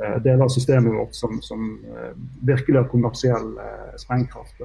deler 0.00 0.44
av 0.44 0.48
systemet 0.48 0.92
vårt 0.92 1.14
som, 1.14 1.42
som 1.42 1.84
eh, 1.96 2.12
virkelig 2.40 2.78
har 2.78 2.88
kommersiell 2.88 3.52
eh, 3.58 3.96
sprengkraft. 4.00 4.62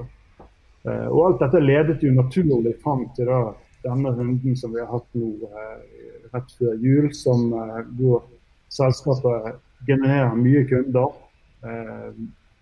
Og 0.86 1.20
alt 1.26 1.40
dette 1.42 1.58
ledet 1.58 2.02
jo 2.04 2.12
naturlig 2.14 2.76
fram 2.78 3.08
til 3.16 3.26
da, 3.26 3.40
denne 3.82 4.12
runden 4.14 4.54
som 4.54 4.70
vi 4.70 4.78
har 4.78 4.92
hatt 4.92 5.16
nå 5.18 5.32
rett 6.30 6.52
før 6.60 6.76
jul, 6.78 7.08
som 7.10 7.48
hvor 7.98 8.22
selskapet 8.70 9.58
genererer 9.88 10.38
mye 10.38 10.62
kunder. 10.70 11.10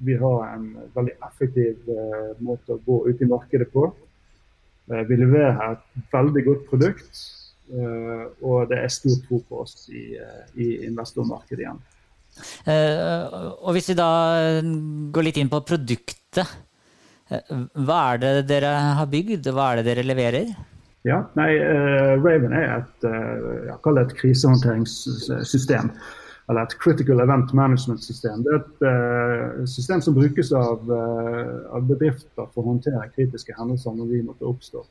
Vi 0.08 0.16
har 0.22 0.38
en 0.54 0.64
veldig 0.96 1.18
effektiv 1.28 1.92
måte 2.40 2.78
å 2.78 2.80
gå 2.88 2.96
ut 3.10 3.20
i 3.20 3.28
markedet 3.28 3.68
på. 3.76 3.90
Vi 4.88 5.20
leverer 5.20 5.76
et 5.76 6.16
veldig 6.16 6.46
godt 6.48 6.66
produkt, 6.72 7.24
og 8.40 8.72
det 8.72 8.86
er 8.86 8.96
stor 9.02 9.20
tro 9.28 9.44
på 9.50 9.66
oss 9.66 9.82
i, 9.92 10.14
i 10.56 10.70
investormarkedet 10.88 11.66
igjen. 11.66 11.84
Eh, 12.66 13.24
og 13.62 13.74
hvis 13.76 13.90
vi 13.92 13.98
da 13.98 14.10
går 15.14 15.28
litt 15.28 15.40
inn 15.40 15.50
på 15.52 15.62
produktet, 15.66 16.54
eh, 17.30 17.54
hva 17.86 18.00
er 18.14 18.22
det 18.22 18.32
dere 18.50 18.74
har 19.00 19.10
bygd, 19.10 19.50
hva 19.54 19.72
er 19.72 19.80
det 19.80 19.88
dere 19.90 20.06
leverer? 20.06 20.52
Ja, 21.04 21.20
nei, 21.36 21.50
Raven 22.22 22.54
er 22.56 22.78
et, 22.78 23.04
uh, 23.04 23.98
et 24.00 24.14
krisehåndteringssystem. 24.16 25.90
Eller 26.48 26.64
et 26.64 26.76
critical 26.80 27.20
event 27.20 27.52
management-system. 27.56 28.42
Det 28.44 28.54
er 28.88 29.60
et 29.62 29.68
system 29.68 30.00
som 30.04 30.16
brukes 30.16 30.50
av, 30.56 30.88
av, 30.92 31.84
bedrifter 31.88 32.48
for 32.52 32.60
å 32.60 32.70
håndtere 32.70 33.06
kritiske 33.14 33.56
hendelser 33.56 33.96
når 33.96 34.10
de 34.12 34.20
måtte 34.26 34.48
oppstå. 34.48 34.82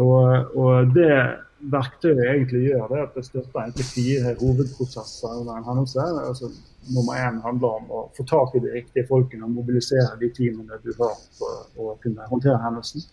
Og, 0.00 0.56
og 0.56 0.94
det 0.96 1.12
verktøyet 1.60 2.22
egentlig 2.22 2.64
gjør, 2.68 2.86
det 2.90 2.98
at 3.02 3.14
det 3.16 3.24
støtter 3.26 3.60
egentlig 3.60 3.86
fire 3.90 4.34
hovedprosesser 4.40 5.38
under 5.40 5.56
en 5.56 5.66
hendelse. 5.66 6.04
Altså, 6.30 6.50
nummer 6.94 7.18
én 7.18 7.40
handler 7.42 7.80
om 7.80 7.90
å 7.90 8.02
få 8.16 8.24
tak 8.30 8.54
i 8.54 8.62
de 8.64 8.72
riktige 8.74 9.06
folkene 9.08 9.44
og 9.46 9.56
mobilisere 9.56 10.18
de 10.20 10.30
teamene 10.36 10.78
du 10.84 10.92
har 11.00 11.16
for 11.38 11.66
å 11.76 11.96
kunne 12.02 12.28
håndtere 12.30 12.60
hendelsen. 12.62 13.04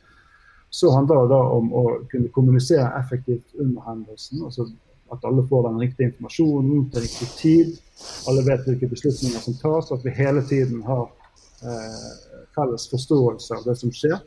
Så 0.70 0.92
handler 0.94 1.24
det 1.24 1.32
da 1.34 1.42
om 1.58 1.72
å 1.74 1.84
kunne 2.12 2.34
kommunisere 2.36 2.88
effektivt 3.00 3.56
under 3.60 3.82
hendelsen. 3.90 4.44
altså 4.44 4.68
At 5.14 5.26
alle 5.26 5.46
får 5.48 5.68
den 5.70 5.82
riktige 5.82 6.10
informasjonen 6.12 6.90
til 6.92 7.06
riktig 7.06 7.28
tid. 7.40 7.76
Alle 8.30 8.46
vet 8.46 8.66
hvilke 8.68 8.90
beslutninger 8.92 9.42
som 9.42 9.58
tas. 9.62 9.92
At 9.92 10.06
vi 10.06 10.14
hele 10.18 10.44
tiden 10.50 10.82
har 10.84 11.06
eh, 11.64 12.10
felles 12.56 12.90
forståelse 12.92 13.60
av 13.60 13.68
det 13.70 13.78
som 13.80 13.94
skjer. 13.94 14.18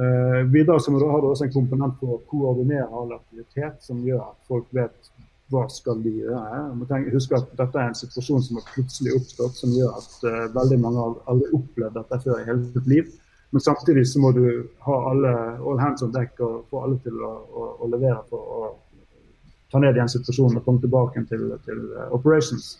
Uh, 0.00 0.42
videre 0.48 0.80
så 0.80 0.92
har 0.92 1.20
du 1.20 1.26
også 1.28 1.44
en 1.44 1.52
komponent 1.52 1.98
for 2.00 2.16
å 2.16 2.22
koordinere 2.30 2.86
all 2.88 3.10
aktivitet, 3.18 3.82
som 3.84 4.00
gjør 4.06 4.22
at 4.30 4.38
folk 4.48 4.70
vet 4.76 5.10
hva 5.50 5.64
skal 5.68 5.98
de 6.04 6.12
gjøre. 6.22 6.60
må 6.78 6.86
tenke, 6.88 7.12
huske 7.12 7.36
at 7.36 7.50
Dette 7.58 7.80
er 7.80 7.90
en 7.90 7.98
situasjon 7.98 8.44
som 8.46 8.60
har 8.60 8.68
plutselig 8.70 9.16
oppstått, 9.18 9.58
som 9.58 9.74
gjør 9.74 9.98
at 9.98 10.14
uh, 10.24 10.46
veldig 10.54 10.78
mange 10.80 11.02
har 11.02 11.18
aldri 11.32 11.50
opplevd 11.58 11.98
dette 11.98 12.20
før 12.24 12.38
i 12.38 12.46
hele 12.46 12.70
sitt 12.70 12.88
liv. 12.88 13.10
Men 13.50 13.64
samtidig 13.66 14.06
så 14.06 14.22
må 14.22 14.30
du 14.32 14.44
ha 14.86 14.96
alle 15.10 15.32
all 15.58 15.82
hands 15.82 16.06
on 16.06 16.14
deck 16.14 16.38
og 16.38 16.68
få 16.70 16.84
alle 16.86 17.00
til 17.02 17.18
å, 17.18 17.32
å, 17.50 17.66
å 17.82 17.90
levere 17.90 18.22
for 18.30 18.54
å 18.56 18.70
ta 19.72 19.82
ned 19.82 19.98
igjen 19.98 20.10
situasjonen 20.10 20.60
og 20.60 20.66
komme 20.66 20.82
tilbake 20.82 21.26
til, 21.28 21.50
til 21.66 21.82
uh, 21.96 22.06
operations. 22.16 22.72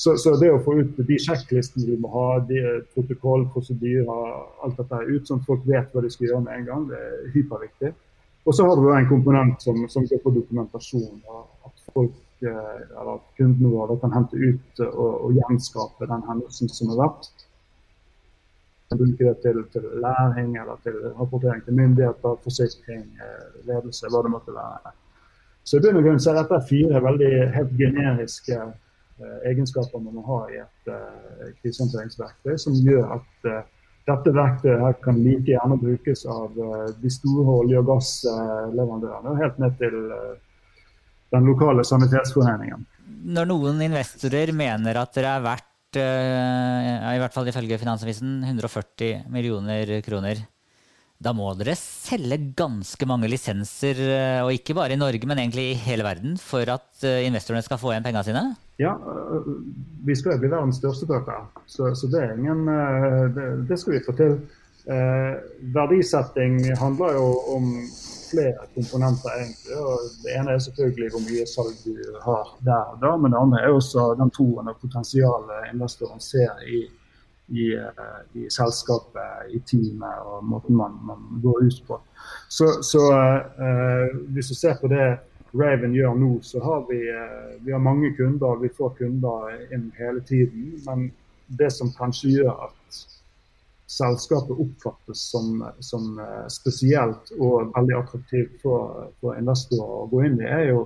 Så, 0.00 0.14
så, 0.16 0.32
det 0.40 0.48
å 0.48 0.60
få 0.64 0.78
ut 0.78 1.00
de 1.04 1.16
sjekklistene 1.20 1.90
vi 1.90 1.96
må 2.00 2.08
ha, 2.14 2.38
de 2.48 2.60
protokoll, 2.94 3.42
prosedyrer, 3.52 4.30
alt 4.64 4.78
dette 4.80 5.00
ut, 5.10 5.26
sånn 5.28 5.42
at 5.42 5.50
folk 5.50 5.66
vet 5.68 5.92
hva 5.92 6.00
de 6.00 6.12
skal 6.14 6.26
gjøre 6.30 6.44
med 6.46 6.54
en 6.54 6.68
gang, 6.70 6.86
det 6.88 7.00
er 7.04 7.26
hyperviktig. 7.34 7.90
Og 8.48 8.56
så 8.56 8.64
har 8.64 8.80
du 8.80 8.88
en 8.94 9.10
komponent 9.10 9.60
som, 9.60 9.82
som 9.92 10.08
går 10.08 10.24
på 10.24 10.32
dokumentasjon. 10.38 11.20
At 11.68 11.84
folk, 11.92 12.16
eh, 12.40 12.80
eller 12.96 13.20
kundene 13.36 13.74
våre 13.76 14.00
kan 14.00 14.16
hente 14.16 14.40
ut 14.40 14.84
og, 14.88 15.14
og 15.28 15.36
gjenskape 15.36 16.08
den 16.08 16.26
hendelsen 16.32 16.72
som 16.72 16.94
har 16.94 17.02
vært. 17.04 17.32
Bruke 18.96 19.20
det 19.20 19.38
til, 19.44 19.64
til, 19.76 19.94
læring 20.00 20.54
eller 20.64 20.80
til 20.86 20.96
rapportering 21.10 21.60
til 21.66 21.76
myndigheter, 21.76 22.40
forsikring, 22.48 23.04
eh, 23.20 23.64
ledelse, 23.68 24.08
hva 24.08 24.24
det 24.24 24.32
måtte 24.32 24.56
være. 24.56 24.96
Så 25.60 25.76
i 25.76 25.84
bunn 25.84 26.00
og 26.00 26.08
grunn 26.08 26.24
er 26.24 26.40
dette 26.40 26.66
fire 26.72 27.04
veldig 27.04 27.34
helt 27.52 27.82
generiske 27.84 28.64
Eh, 28.64 28.89
egenskaper 29.48 30.02
man 30.02 30.18
må 30.18 30.24
ha 30.26 30.40
i 30.52 30.60
et 30.62 30.90
uh, 30.90 31.50
krisehåndteringsverktøy, 31.62 32.56
som 32.60 32.76
gjør 32.78 33.16
at 33.16 33.48
uh, 33.48 33.62
dette 34.08 34.34
verktøyet 34.34 34.82
her 34.82 34.96
kan 35.04 35.18
like 35.22 35.46
gjerne 35.48 35.76
brukes 35.78 36.24
av 36.26 36.56
de 36.98 37.10
store 37.12 37.58
olje- 37.60 37.78
og 37.78 37.90
gassleverandørene, 37.92 39.34
helt 39.38 39.58
ned 39.62 39.76
til 39.78 39.98
den 41.30 41.46
lokale 41.46 41.84
sanitetsforeningen. 41.86 42.86
Når 43.36 43.50
noen 43.52 43.84
investorer 43.84 44.50
mener 44.56 44.98
at 44.98 45.12
dere 45.14 45.36
er 45.36 45.44
verdt, 45.44 46.00
i 46.00 47.20
hvert 47.22 47.36
fall 47.36 47.52
ifølge 47.52 47.78
Finansavisen, 47.78 48.40
140 48.48 49.28
millioner 49.30 50.00
kroner, 50.06 50.42
da 51.20 51.34
må 51.36 51.50
dere 51.58 51.74
selge 51.76 52.38
ganske 52.56 53.06
mange 53.08 53.28
lisenser, 53.28 53.98
og 54.46 54.54
ikke 54.56 54.74
bare 54.78 54.96
i 54.96 55.00
Norge, 55.00 55.28
men 55.28 55.42
egentlig 55.42 55.66
i 55.70 55.80
hele 55.84 56.06
verden, 56.06 56.38
for 56.40 56.64
at 56.72 57.04
investorene 57.04 57.60
skal 57.66 57.80
få 57.80 57.92
igjen 57.92 58.06
pengene 58.06 58.24
sine? 58.24 58.44
Ja, 58.80 58.94
øh, 58.96 59.50
vi 60.06 60.16
skal 60.16 60.32
jo 60.32 60.40
bli 60.40 60.48
verdens 60.48 60.80
største 60.80 61.06
på. 61.06 61.20
Så, 61.66 61.92
så 61.94 62.08
det, 62.08 62.24
ingen, 62.38 62.64
det, 63.36 63.50
det, 63.68 63.78
skal 63.78 63.98
vi 63.98 64.04
få 64.06 64.16
til. 64.16 64.38
Eh, 64.88 65.34
verdisetting 65.76 66.76
handler 66.80 67.12
jo 67.12 67.26
om 67.56 67.66
flere 68.30 68.64
komponenter, 68.74 69.30
egentlig. 69.36 69.76
og 69.76 69.98
Det 70.22 70.32
ene 70.38 70.54
er 70.54 70.62
selvfølgelig 70.66 71.10
hvor 71.12 71.24
mye 71.26 71.46
salg 71.52 71.76
du 71.84 72.16
har 72.24 72.54
der 72.64 72.94
og 72.94 73.02
da, 73.04 73.10
men 73.16 73.34
det 73.34 73.42
andre 73.42 73.60
er 73.60 73.76
også 73.76 74.06
den 74.22 74.32
troen 74.36 74.72
og 74.72 74.80
potensialet 74.80 75.68
investoren 75.74 76.22
ser 76.24 76.64
i, 76.64 76.80
i, 77.50 77.72
uh, 77.76 78.20
i, 78.38 78.46
selskapet, 78.50 79.50
i 79.50 79.60
teamet 79.66 80.26
og 80.26 80.44
måten 80.46 80.78
man, 80.78 80.98
man 81.06 81.42
går 81.42 81.66
ut 81.66 81.82
på. 81.88 81.98
Så, 82.48 82.70
så 82.86 83.02
uh, 83.10 84.16
hvis 84.34 84.52
du 84.52 84.54
ser 84.54 84.78
på 84.80 84.90
det 84.92 85.08
Raven 85.50 85.94
gjør 85.94 86.14
nå, 86.14 86.34
så 86.46 86.60
har 86.62 86.84
vi, 86.86 87.00
vi 87.66 87.72
har 87.74 87.80
mange 87.82 88.12
kunder. 88.14 88.60
Vi 88.62 88.68
får 88.70 88.92
kunder 89.00 89.48
inn 89.74 89.88
hele 89.98 90.22
tiden. 90.22 90.76
Men 90.86 91.08
det 91.58 91.72
som 91.74 91.90
kanskje 91.96 92.36
gjør 92.36 92.68
at 92.68 93.00
selskapet 93.90 94.58
oppfattes 94.58 95.22
som, 95.30 95.64
som, 95.80 96.18
eh, 96.18 96.46
spesielt 96.48 97.32
og 97.38 97.72
veldig 97.74 97.96
attraktivt 97.98 98.60
for, 98.62 99.08
for, 99.20 99.38
investorer 99.38 100.04
å 100.04 100.08
gå 100.12 100.22
inn 100.28 100.38
i, 100.38 100.46
er 100.46 100.66
jo 100.68 100.84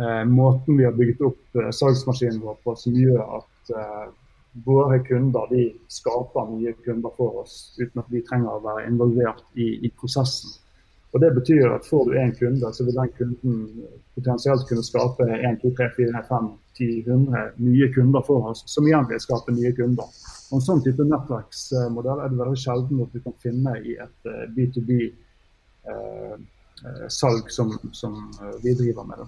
eh, 0.00 0.24
måten 0.26 0.80
vi 0.80 0.88
har 0.88 0.96
bygget 0.96 1.22
opp 1.28 1.60
eh, 1.60 1.70
salgsmaskinen 1.70 2.42
vår 2.42 2.58
på, 2.64 2.74
som 2.82 2.98
gjør 2.98 3.22
at 3.38 3.72
eh, 3.76 4.08
våre 4.52 4.98
kunder 5.06 5.46
de 5.50 5.66
skaper 5.88 6.50
nye 6.50 6.72
kunder 6.84 7.12
for 7.16 7.42
oss 7.44 7.76
uten 7.78 8.02
at 8.02 8.10
vi 8.10 8.22
trenger 8.26 8.56
å 8.56 8.64
være 8.64 8.88
involvert 8.88 9.44
i, 9.54 9.76
i 9.86 9.90
prosessen. 10.00 10.50
Og 11.10 11.20
Det 11.20 11.30
betyr 11.34 11.72
at 11.74 11.86
får 11.86 12.04
du 12.06 12.12
én 12.18 12.34
kunde, 12.38 12.72
så 12.72 12.84
vil 12.86 12.94
den 12.94 13.08
kunden 13.18 13.54
potensielt 14.14 14.68
kunne 14.68 14.82
skape 14.86 15.24
1, 15.26 15.58
2, 15.62 15.70
3, 15.78 15.88
4, 15.96 16.22
5, 16.28 16.50
10, 16.78 17.02
100 17.06 17.50
nye 17.66 17.88
kunder 17.94 18.22
for 18.26 18.50
oss, 18.52 18.62
som 18.70 18.86
igjen 18.86 19.08
vil 19.10 19.20
skape 19.22 19.50
nye 19.56 19.72
kunder. 19.74 20.06
Og 20.50 20.54
En 20.58 20.64
sånn 20.66 20.82
type 20.86 21.02
nettverksmodell 21.06 22.18
er 22.22 22.28
det 22.30 22.38
veldig 22.38 22.60
sjelden 22.62 23.02
at 23.04 23.12
du 23.14 23.20
kan 23.26 23.34
finne 23.42 23.72
i 23.82 23.92
et 24.02 24.20
B2B-salg 24.54 26.38
eh, 27.42 27.46
eh, 27.46 27.54
som, 27.58 27.68
som, 27.92 28.12
eh, 28.42 28.56
vi 28.62 28.70
driver 28.78 29.04
med. 29.10 29.18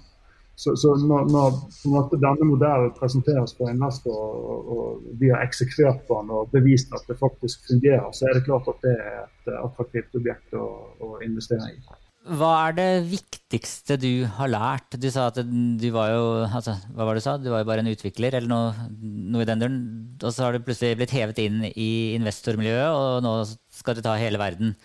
Så, 0.63 0.77
så 0.79 0.93
når, 0.95 1.27
når 1.33 2.13
denne 2.15 2.47
modellen 2.47 2.93
presenteres 2.95 3.55
for 3.59 3.73
investor, 3.73 4.15
og, 4.15 4.69
og, 4.75 5.01
vi 5.19 5.33
har 5.33 5.43
eksekvert 5.43 6.05
på 6.07 6.21
den 6.21 6.31
og 6.37 6.53
bevist 6.55 6.93
at 6.95 7.09
det 7.11 7.19
faktisk 7.19 7.67
fungerer, 7.71 8.07
så 8.15 8.29
er 8.29 8.39
det 8.39 8.47
klart 8.47 8.71
at 8.71 8.87
det 8.87 8.95
er 8.95 9.19
et 9.25 9.53
attraktivt 9.59 10.21
objekt 10.21 10.55
å, 10.55 10.69
å 11.03 11.19
investere 11.27 11.73
i. 11.73 11.81
Hva 12.23 12.53
er 12.69 12.77
det 12.77 12.91
viktigste 13.11 13.97
du 13.99 14.23
har 14.37 14.51
lært? 14.53 14.95
Du 14.95 15.09
sa 15.11 15.25
at 15.33 15.41
du 15.43 15.89
var 15.91 16.13
jo 16.13 16.27
altså, 16.45 16.77
hva 16.95 17.09
var 17.09 17.19
det 17.19 17.25
du 17.25 17.27
sa? 17.27 17.35
Du 17.43 17.49
var 17.51 17.65
jo 17.65 17.69
bare 17.73 17.83
en 17.83 17.91
utvikler, 17.91 18.37
eller 18.39 18.51
noe, 18.53 18.87
noe 19.03 19.43
i 19.43 19.49
den 19.49 19.65
duren. 19.65 19.81
Og 20.23 20.31
så 20.31 20.47
har 20.47 20.55
du 20.55 20.63
plutselig 20.63 21.01
blitt 21.01 21.17
hevet 21.17 21.43
inn 21.43 21.65
i 21.73 21.91
investormiljøet, 22.15 22.95
og 22.95 23.27
nå 23.27 23.35
skal 23.75 23.99
du 23.99 24.05
ta 24.07 24.15
hele 24.21 24.39
verden. 24.39 24.77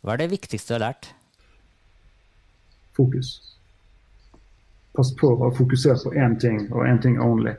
Hva 0.00 0.16
er 0.16 0.24
det 0.24 0.32
viktigste 0.32 0.72
du 0.72 0.78
har 0.78 0.86
lært? 0.86 1.10
Fokus. 2.96 3.36
Pass 4.98 5.14
på 5.16 5.30
å 5.38 5.52
fokusere 5.54 6.00
på 6.02 6.14
én 6.18 6.34
ting, 6.42 6.64
og 6.74 6.82
én 6.86 6.98
ting 7.02 7.20
only. 7.22 7.54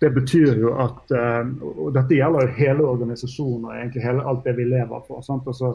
Det 0.00 0.12
betyr 0.14 0.60
jo 0.60 0.74
at 0.82 1.10
eh, 1.10 1.42
Og 1.72 1.88
dette 1.96 2.14
gjelder 2.14 2.46
jo 2.46 2.56
hele 2.58 2.86
organisasjonen 2.86 3.64
og 3.66 3.74
egentlig 3.74 4.04
hele, 4.04 4.22
alt 4.22 4.44
det 4.44 4.54
vi 4.58 4.68
lever 4.68 5.02
for. 5.08 5.22
Altså, 5.24 5.72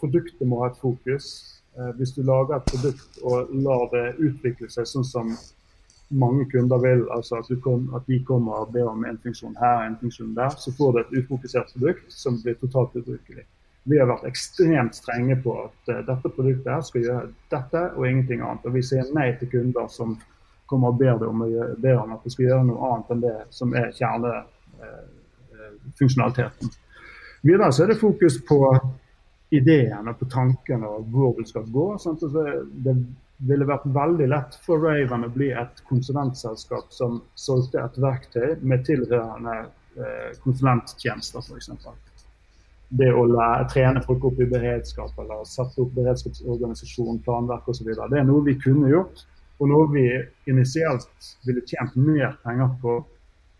produktet 0.00 0.48
må 0.48 0.62
ha 0.62 0.70
et 0.70 0.80
fokus 0.80 1.30
Eh, 1.78 1.96
hvis 1.96 2.12
du 2.12 2.22
lager 2.22 2.56
et 2.56 2.64
produkt 2.66 3.18
og 3.22 3.50
lar 3.64 3.86
det 3.94 4.06
utvikle 4.18 4.68
seg 4.72 4.88
sånn 4.90 5.06
som 5.06 5.30
mange 6.10 6.48
kunder 6.50 6.80
vil, 6.82 7.04
altså 7.14 7.38
at, 7.38 7.50
kom, 7.62 7.86
at 7.94 8.08
de 8.10 8.18
kommer 8.26 8.64
og 8.64 8.72
ber 8.74 8.88
om 8.90 9.04
en 9.06 9.20
funksjon 9.22 9.54
her 9.60 9.76
og 9.76 9.84
en 9.86 9.98
funksjon 10.00 10.34
der, 10.34 10.56
så 10.58 10.74
får 10.74 10.92
du 10.92 11.00
et 11.00 11.12
ufokusert 11.20 11.70
produkt 11.76 12.10
som 12.10 12.40
blir 12.42 12.58
totalt 12.58 12.96
ubrukelig. 12.98 13.46
Vi 13.86 14.00
har 14.00 14.10
vært 14.10 14.26
ekstremt 14.26 14.98
strenge 14.98 15.38
på 15.44 15.54
at 15.62 15.92
uh, 15.92 16.00
dette 16.08 16.32
produktet 16.34 16.88
skal 16.88 17.06
gjøre 17.06 17.30
dette 17.54 17.84
og 17.94 18.08
ingenting 18.08 18.42
annet. 18.42 18.66
Og 18.66 18.74
vi 18.74 18.82
sier 18.84 19.06
nei 19.16 19.30
til 19.38 19.48
kunder 19.54 19.86
som 19.94 20.18
kommer 20.70 20.88
og 20.92 20.96
ber, 21.00 21.14
om, 21.26 21.38
ber 21.82 21.96
om 21.98 22.14
at 22.14 22.24
vi 22.24 22.30
skal 22.34 22.46
gjøre 22.46 22.68
noe 22.68 22.80
annet 22.88 23.08
enn 23.14 23.24
det 23.26 23.38
som 23.54 23.68
er 23.76 23.88
kjernefunksjonaliteten. 23.98 26.66
Uh, 26.70 26.74
Videre 27.42 27.72
så 27.72 27.84
er 27.84 27.92
det 27.92 28.00
fokus 28.00 28.44
på 28.44 28.80
ideene 29.50 30.14
på 30.14 30.28
tankene 30.30 30.86
og 30.86 31.08
hvor 31.10 31.34
du 31.38 31.44
skal 31.48 31.64
gå. 31.72 31.86
Sant? 31.98 32.20
Det 32.20 32.94
ville 33.48 33.68
vært 33.68 33.88
veldig 33.88 34.28
lett 34.28 34.58
for 34.66 34.82
Raven 34.84 35.24
å 35.24 35.32
bli 35.32 35.48
et 35.56 35.80
konsulentselskap 35.88 36.92
som 36.92 37.22
solgte 37.34 37.80
et 37.80 37.96
verktøy 38.00 38.60
med 38.60 38.84
tilhørende 38.88 39.56
eh, 39.96 40.30
konsulenttjenester, 40.44 41.40
f.eks. 41.40 41.70
Det 43.00 43.08
å 43.14 43.24
lære, 43.30 43.68
trene 43.72 44.04
folk 44.04 44.26
opp 44.28 44.40
i 44.42 44.50
beredskap 44.50 45.16
eller 45.22 45.46
sette 45.48 45.80
opp 45.80 45.94
beredskapsorganisasjon, 45.96 47.22
planverk 47.24 47.70
osv. 47.70 47.94
Det 47.94 48.20
er 48.20 48.28
noe 48.28 48.44
vi 48.44 48.58
kunne 48.60 48.92
gjort, 48.92 49.24
og 49.60 49.68
noe 49.68 49.88
vi 49.92 50.04
initielt 50.48 51.32
ville 51.44 51.62
tjent 51.68 51.96
mer 52.00 52.38
penger 52.44 52.70
på 52.82 52.98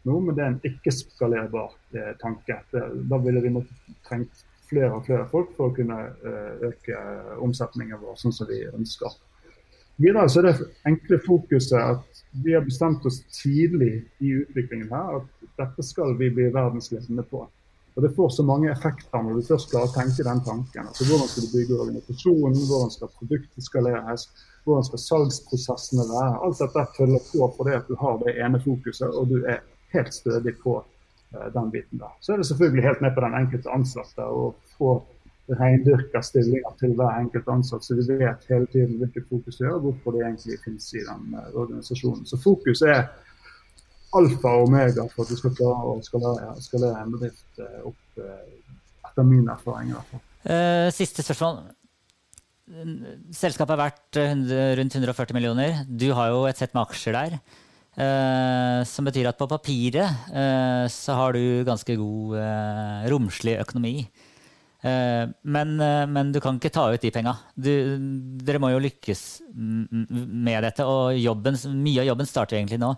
nå, 0.09 0.15
men 0.17 0.37
det 0.37 0.45
er 0.45 0.53
en 0.55 0.63
ikke-skalerbar 0.65 1.75
eh, 1.93 2.15
tanke. 2.23 2.57
Da 2.73 3.19
ville 3.21 3.43
vi 3.45 3.53
måtte 3.53 3.97
trengt 4.09 4.47
flere 4.71 4.95
og 4.97 5.05
flere 5.05 5.27
folk 5.29 5.53
for 5.59 5.69
å 5.69 5.75
kunne 5.77 5.99
eh, 6.25 6.71
øke 6.71 7.03
omsetningen 7.45 8.01
vår 8.01 8.17
sånn 8.23 8.33
som 8.33 8.49
vi 8.49 8.63
ønsker. 8.71 9.19
Videre 10.01 10.31
så 10.33 10.41
er 10.41 10.49
det 10.49 10.71
enkle 10.89 11.19
fokuset 11.27 11.77
at 11.77 12.23
vi 12.45 12.55
har 12.57 12.65
bestemt 12.65 13.05
oss 13.05 13.21
tidlig 13.35 14.07
i 14.25 14.33
utviklingen 14.41 14.89
her 14.89 15.19
at 15.19 15.49
dette 15.61 15.85
skal 15.85 16.15
vi 16.17 16.31
bli 16.33 16.49
verdensledende 16.55 17.27
på. 17.29 17.45
Og 17.97 18.03
Det 18.03 18.13
får 18.17 18.29
så 18.37 18.45
mange 18.47 18.71
effekter 18.71 19.25
når 19.25 19.41
du 19.41 19.49
først 19.49 19.71
klarer 19.73 19.91
å 19.91 19.95
tenke 19.95 20.27
den 20.27 20.45
tanken. 20.47 20.87
Altså 20.87 21.09
Hvordan 21.09 21.29
skal 21.33 21.47
du 21.47 21.57
bygge 21.57 21.81
organisasjonen, 21.87 22.63
hvordan 22.71 22.95
skal 22.95 23.13
produktet 23.19 23.67
skaleres, 23.67 24.29
hvordan 24.65 24.87
skal 24.87 25.05
salgsprosessene 25.07 26.07
være. 26.13 26.39
Alt 26.47 26.63
dette 26.63 26.87
følger 26.97 27.27
på 27.33 27.51
fordi 27.59 27.77
at 27.81 27.91
du 27.91 27.99
har 28.01 28.23
det 28.25 28.39
ene 28.39 28.63
fokuset 28.63 29.11
og 29.11 29.29
du 29.35 29.43
er 29.43 29.63
helt 29.95 30.15
stødig 30.15 30.55
på 30.63 30.79
Eh, 31.35 31.53
den 31.53 31.71
biten 31.71 31.99
der. 31.99 32.13
Så 32.21 32.33
er 32.33 32.37
det 32.37 32.47
selvfølgelig 32.47 32.83
helt 32.83 33.01
ned 33.01 33.15
på 33.15 33.21
den 33.21 33.35
enkelte 33.39 33.71
ansatte 33.71 34.25
å 34.27 34.49
få 34.79 34.95
rendyrka 35.61 36.23
stillinger 36.27 36.75
til 36.81 36.97
hver 36.99 37.21
enkelt 37.21 37.49
ansatt, 37.51 37.85
så 37.87 37.95
vi 37.99 38.17
vet 38.19 38.47
hele 38.51 38.67
tiden 38.71 38.97
hvilket 38.99 39.29
fokus 39.31 39.59
det 39.59 39.69
er, 39.69 39.77
og 39.77 39.85
hvorfor 39.85 40.15
det 40.15 40.25
egentlig 40.25 40.59
finnes 40.65 40.89
i 40.95 41.05
den 41.07 41.37
eh, 41.39 41.53
organisasjonen. 41.55 42.27
Så 42.27 42.39
fokus 42.43 42.83
er 42.83 43.05
alfa 44.19 44.55
og 44.59 44.69
omega 44.69 45.05
for 45.13 45.25
at 45.25 45.33
du 45.33 45.39
skal 45.39 45.55
klare 45.57 45.93
å 45.93 45.99
skalere, 46.05 46.55
skalere 46.65 47.03
en 47.03 47.13
bedrift 47.15 47.63
eh, 47.63 47.83
opp, 47.87 48.23
etter 49.11 49.27
min 49.27 49.49
erfaring. 49.51 49.93
i 49.93 49.97
hvert 49.99 50.15
fall. 50.15 50.27
Siste 50.97 51.25
spørsmål. 51.25 51.61
Selskapet 53.35 53.75
er 53.75 53.81
verdt 53.81 54.19
rundt 54.79 54.97
140 54.97 55.37
millioner. 55.37 55.83
Du 55.87 56.09
har 56.17 56.31
jo 56.31 56.45
et 56.49 56.59
sett 56.61 56.73
med 56.77 56.85
aksjer 56.87 57.17
der. 57.17 57.37
Som 58.87 59.09
betyr 59.09 59.29
at 59.29 59.39
på 59.41 59.49
papiret 59.51 60.31
så 60.95 61.17
har 61.19 61.35
du 61.35 61.67
ganske 61.67 61.97
god 61.99 62.37
romslig 63.11 63.57
økonomi. 63.59 64.07
Men, 64.81 65.75
men, 66.15 66.31
du 66.33 66.39
kan 66.41 66.61
ikke 66.61 66.73
ta 66.73 66.87
ut 66.95 67.03
de 67.03 67.11
penga. 67.13 67.35
Dere 67.59 68.63
må 68.63 68.71
jo 68.73 68.81
lykkes 68.87 69.25
med 69.51 70.63
dette, 70.65 70.87
og 70.87 71.19
jobben, 71.19 71.59
mye 71.83 72.05
av 72.05 72.13
jobben 72.13 72.31
starter 72.31 72.61
egentlig 72.61 72.81
nå. 72.81 72.95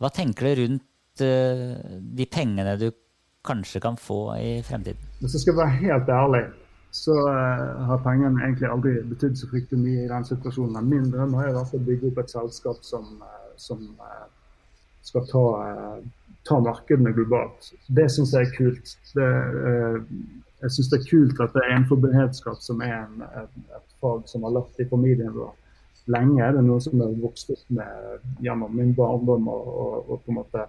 Hva 0.00 0.10
tenker 0.14 0.48
du 0.48 0.62
rundt 0.64 0.86
de 1.20 2.26
pengene 2.32 2.78
du 2.80 2.86
kanskje 3.44 3.82
kan 3.84 3.98
få 4.00 4.22
i 4.40 4.52
fremtiden? 4.64 5.02
Hvis 5.20 5.34
jeg 5.36 5.42
skal 5.44 5.58
være 5.58 5.74
helt 5.82 6.08
ærlig, 6.08 6.40
så 6.96 7.16
har 7.90 8.00
pengene 8.06 8.40
egentlig 8.40 8.70
aldri 8.70 8.94
betydd 9.10 9.36
så 9.36 9.50
fryktelig 9.50 9.82
mye 9.82 10.06
i 10.06 10.08
den 10.08 10.24
situasjonen. 10.30 10.88
Min 10.88 11.10
drøm 11.12 11.36
har 11.36 11.52
fall 11.58 11.82
å 11.82 11.88
bygge 11.90 12.08
opp 12.08 12.22
et 12.22 12.32
selskap 12.32 12.80
som 12.86 13.20
som 13.60 13.78
eh, 13.82 14.26
skal 15.02 15.26
ta, 15.26 15.44
eh, 15.70 16.04
ta 16.48 16.60
markedene 16.60 17.12
globalt. 17.12 17.72
Det 17.88 18.08
syns 18.12 18.34
jeg 18.34 18.48
er 18.48 18.56
kult. 18.56 18.94
Det, 19.14 19.30
eh, 19.70 19.98
jeg 20.64 20.76
syns 20.76 20.90
det 20.92 21.00
er 21.00 21.08
kult 21.08 21.42
at 21.44 21.56
det 21.56 21.64
er 21.64 21.74
innenfor 21.74 22.00
beredskap 22.04 22.60
som 22.64 22.82
er 22.84 22.96
en, 23.02 23.24
et, 23.42 23.58
et, 23.76 23.96
fag 24.00 24.24
som 24.28 24.44
har 24.46 24.56
lagt 24.56 24.80
i 24.80 24.88
familien 24.88 25.32
vår 25.36 25.52
lenge. 26.12 26.42
Det 26.42 26.60
er 26.62 26.66
noe 26.66 26.82
som 26.84 27.02
har 27.02 27.12
vokste 27.22 27.56
opp 27.56 27.76
med 27.78 28.42
gjennom 28.44 28.74
min 28.76 28.94
barndom 28.96 29.48
og, 29.50 29.68
og, 29.70 29.94
og, 30.00 30.24
på 30.24 30.32
en 30.32 30.40
måte 30.40 30.66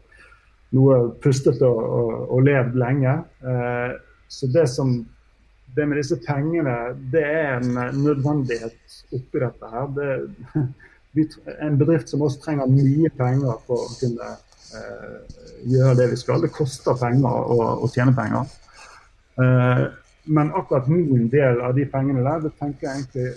noe 0.77 0.99
pustet 1.23 1.61
og, 1.67 1.81
og, 1.81 2.13
og 2.35 2.45
levd 2.47 2.77
lenge. 2.79 3.17
Eh, 3.43 3.97
så 4.31 4.47
det 4.53 4.67
som 4.71 4.93
det 5.75 5.87
med 5.87 6.01
disse 6.01 6.17
pengene, 6.25 6.75
det 7.11 7.23
er 7.23 7.59
en 7.59 7.75
nødvendighet 8.03 8.97
oppi 9.15 9.39
dette 9.39 9.71
her. 9.71 9.91
Det, 9.95 10.65
en 11.67 11.77
bedrift 11.79 12.11
som 12.11 12.23
også 12.25 12.41
trenger 12.45 12.71
mye 12.71 13.11
penger 13.17 13.59
for 13.67 13.85
å 13.85 13.93
kunne 13.99 14.31
eh, 14.31 15.37
gjøre 15.71 15.97
det 15.99 16.09
vi 16.13 16.19
skal. 16.19 16.43
Det 16.43 16.51
koster 16.55 16.99
penger 16.99 17.51
å, 17.55 17.59
å 17.83 17.91
tjene 17.91 18.15
penger. 18.15 18.51
Eh, 19.39 19.85
men 20.31 20.51
akkurat 20.55 20.87
min 20.91 21.29
del 21.31 21.61
av 21.65 21.75
de 21.75 21.87
pengene 21.89 22.23
der, 22.25 22.43
det 22.45 22.53
tenker 22.59 22.87
jeg 22.87 22.99
egentlig 22.99 23.29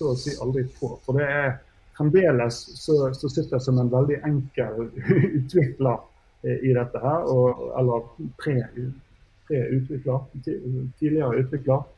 så 0.00 0.14
å 0.14 0.18
si 0.18 0.32
aldri 0.40 0.64
på. 0.78 0.94
For 1.04 1.20
det 1.20 1.28
er 1.28 1.50
fremdeles 1.98 2.58
så, 2.80 2.96
så 3.14 3.28
sitter 3.28 3.58
jeg 3.58 3.66
som 3.66 3.80
en 3.80 3.92
veldig 3.92 4.20
enkel 4.26 4.86
utvikler 5.38 5.98
eh, 6.46 6.58
i 6.70 6.74
dette 6.76 7.02
her. 7.04 7.28
Og, 7.28 7.64
eller 7.80 8.10
pre-utvikler. 8.40 10.28
Pre 10.32 10.60
tidligere 11.00 11.42
utvikler. 11.44 11.88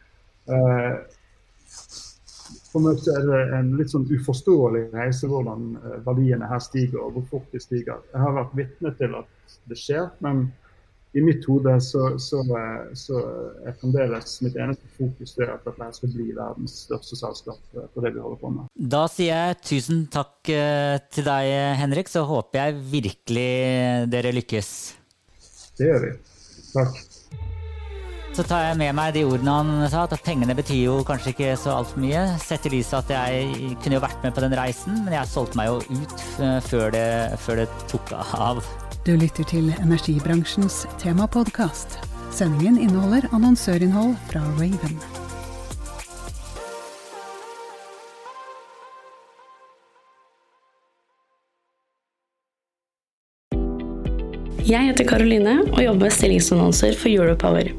Eh, 0.51 0.95
for 2.73 2.85
meg 2.85 3.05
er 3.13 3.27
det 3.29 3.43
en 3.57 3.71
litt 3.79 3.93
sånn 3.93 4.09
uforståelig 4.09 4.87
reise 4.95 5.29
hvordan 5.31 5.77
eh, 5.79 5.99
verdiene 6.07 6.49
her 6.51 6.63
stiger, 6.65 7.05
og 7.05 7.19
hvor 7.19 7.29
fort 7.37 7.55
de 7.55 7.61
stiger. 7.63 8.03
Jeg 8.11 8.25
har 8.25 8.37
vært 8.41 8.59
vitne 8.59 8.93
til 8.99 9.17
at 9.21 9.57
det 9.71 9.79
skjer, 9.79 10.09
men 10.25 10.47
i 11.13 11.21
mitt 11.25 11.45
hode 11.45 11.75
så, 11.85 12.07
så, 12.17 12.41
så, 12.97 13.19
er 13.67 13.77
fremdeles 13.81 14.39
mitt 14.45 14.57
eneste 14.57 14.89
fokus 14.97 15.35
det 15.37 15.49
at 15.53 15.67
dette 15.67 15.91
skal 15.99 16.15
bli 16.15 16.31
verdens 16.33 16.79
største 16.87 17.19
selskap 17.21 17.61
på 17.77 18.05
det 18.05 18.15
vi 18.15 18.25
holder 18.25 18.41
på 18.41 18.53
med. 18.55 18.73
Da 18.97 19.05
sier 19.13 19.33
jeg 19.33 19.61
tusen 19.61 20.07
takk 20.13 20.41
til 20.49 21.29
deg, 21.29 21.53
Henrik. 21.83 22.09
Så 22.09 22.25
håper 22.29 22.63
jeg 22.63 22.83
virkelig 22.97 23.49
dere 24.13 24.33
lykkes. 24.41 24.75
Det 25.79 25.91
gjør 25.91 26.07
vi. 26.09 26.13
Takk. 26.73 27.03
Så 28.33 28.45
tar 28.49 28.63
jeg 28.65 28.77
med 28.81 28.95
meg 28.97 29.11
de 29.13 29.27
ordene 29.29 29.55
han 29.59 29.91
sa, 29.93 30.07
at 30.07 30.23
pengene 30.25 30.55
betyr 30.57 30.87
jo 30.87 30.95
kanskje 31.05 31.35
ikke 31.35 31.51
så 31.61 31.75
altfor 31.75 32.01
mye. 32.01 32.23
Sett 32.41 32.65
i 32.65 32.73
lys 32.73 32.95
at 32.97 33.13
jeg 33.13 33.75
kunne 33.83 33.99
jo 33.99 34.05
vært 34.07 34.25
med 34.25 34.33
på 34.33 34.45
den 34.47 34.57
reisen, 34.57 35.03
men 35.05 35.19
jeg 35.19 35.29
solgte 35.29 35.61
meg 35.61 35.69
jo 35.69 36.01
ut 36.01 36.25
før 36.71 36.95
det, 36.97 37.05
før 37.45 37.61
det 37.61 37.69
tok 37.93 38.15
av. 38.17 38.65
Du 39.03 39.17
lytter 39.19 39.43
til 39.51 39.73
energibransjens 39.83 40.85
temapodkast. 41.03 41.97
Sendingen 42.31 42.77
inneholder 42.79 43.25
annonsørinnhold 43.35 44.13
fra 44.29 44.45
Raven. 44.61 44.95
Jeg 54.71 54.87
heter 54.87 55.11
Karoline 55.11 55.59
og 55.65 55.83
jobber 55.83 56.07
med 56.07 56.15
stillingsannonser 56.15 56.95
for 56.95 57.11
Europower. 57.11 57.75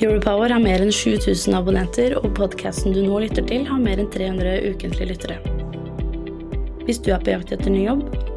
Europower 0.00 0.56
har 0.56 0.64
mer 0.64 0.80
enn 0.80 0.92
7000 1.04 1.52
abonnenter, 1.60 2.16
og 2.16 2.32
podkasten 2.40 2.96
du 2.96 3.04
nå 3.04 3.26
lytter 3.28 3.44
til, 3.44 3.68
har 3.68 3.76
mer 3.76 4.00
enn 4.00 4.08
300 4.08 4.72
ukentlige 4.72 5.12
lyttere. 5.12 5.42
Hvis 6.88 7.04
du 7.04 7.12
er 7.12 7.20
på 7.20 7.36
jakt 7.36 7.52
etter 7.52 7.68
ny 7.68 7.90
jobb, 7.90 8.08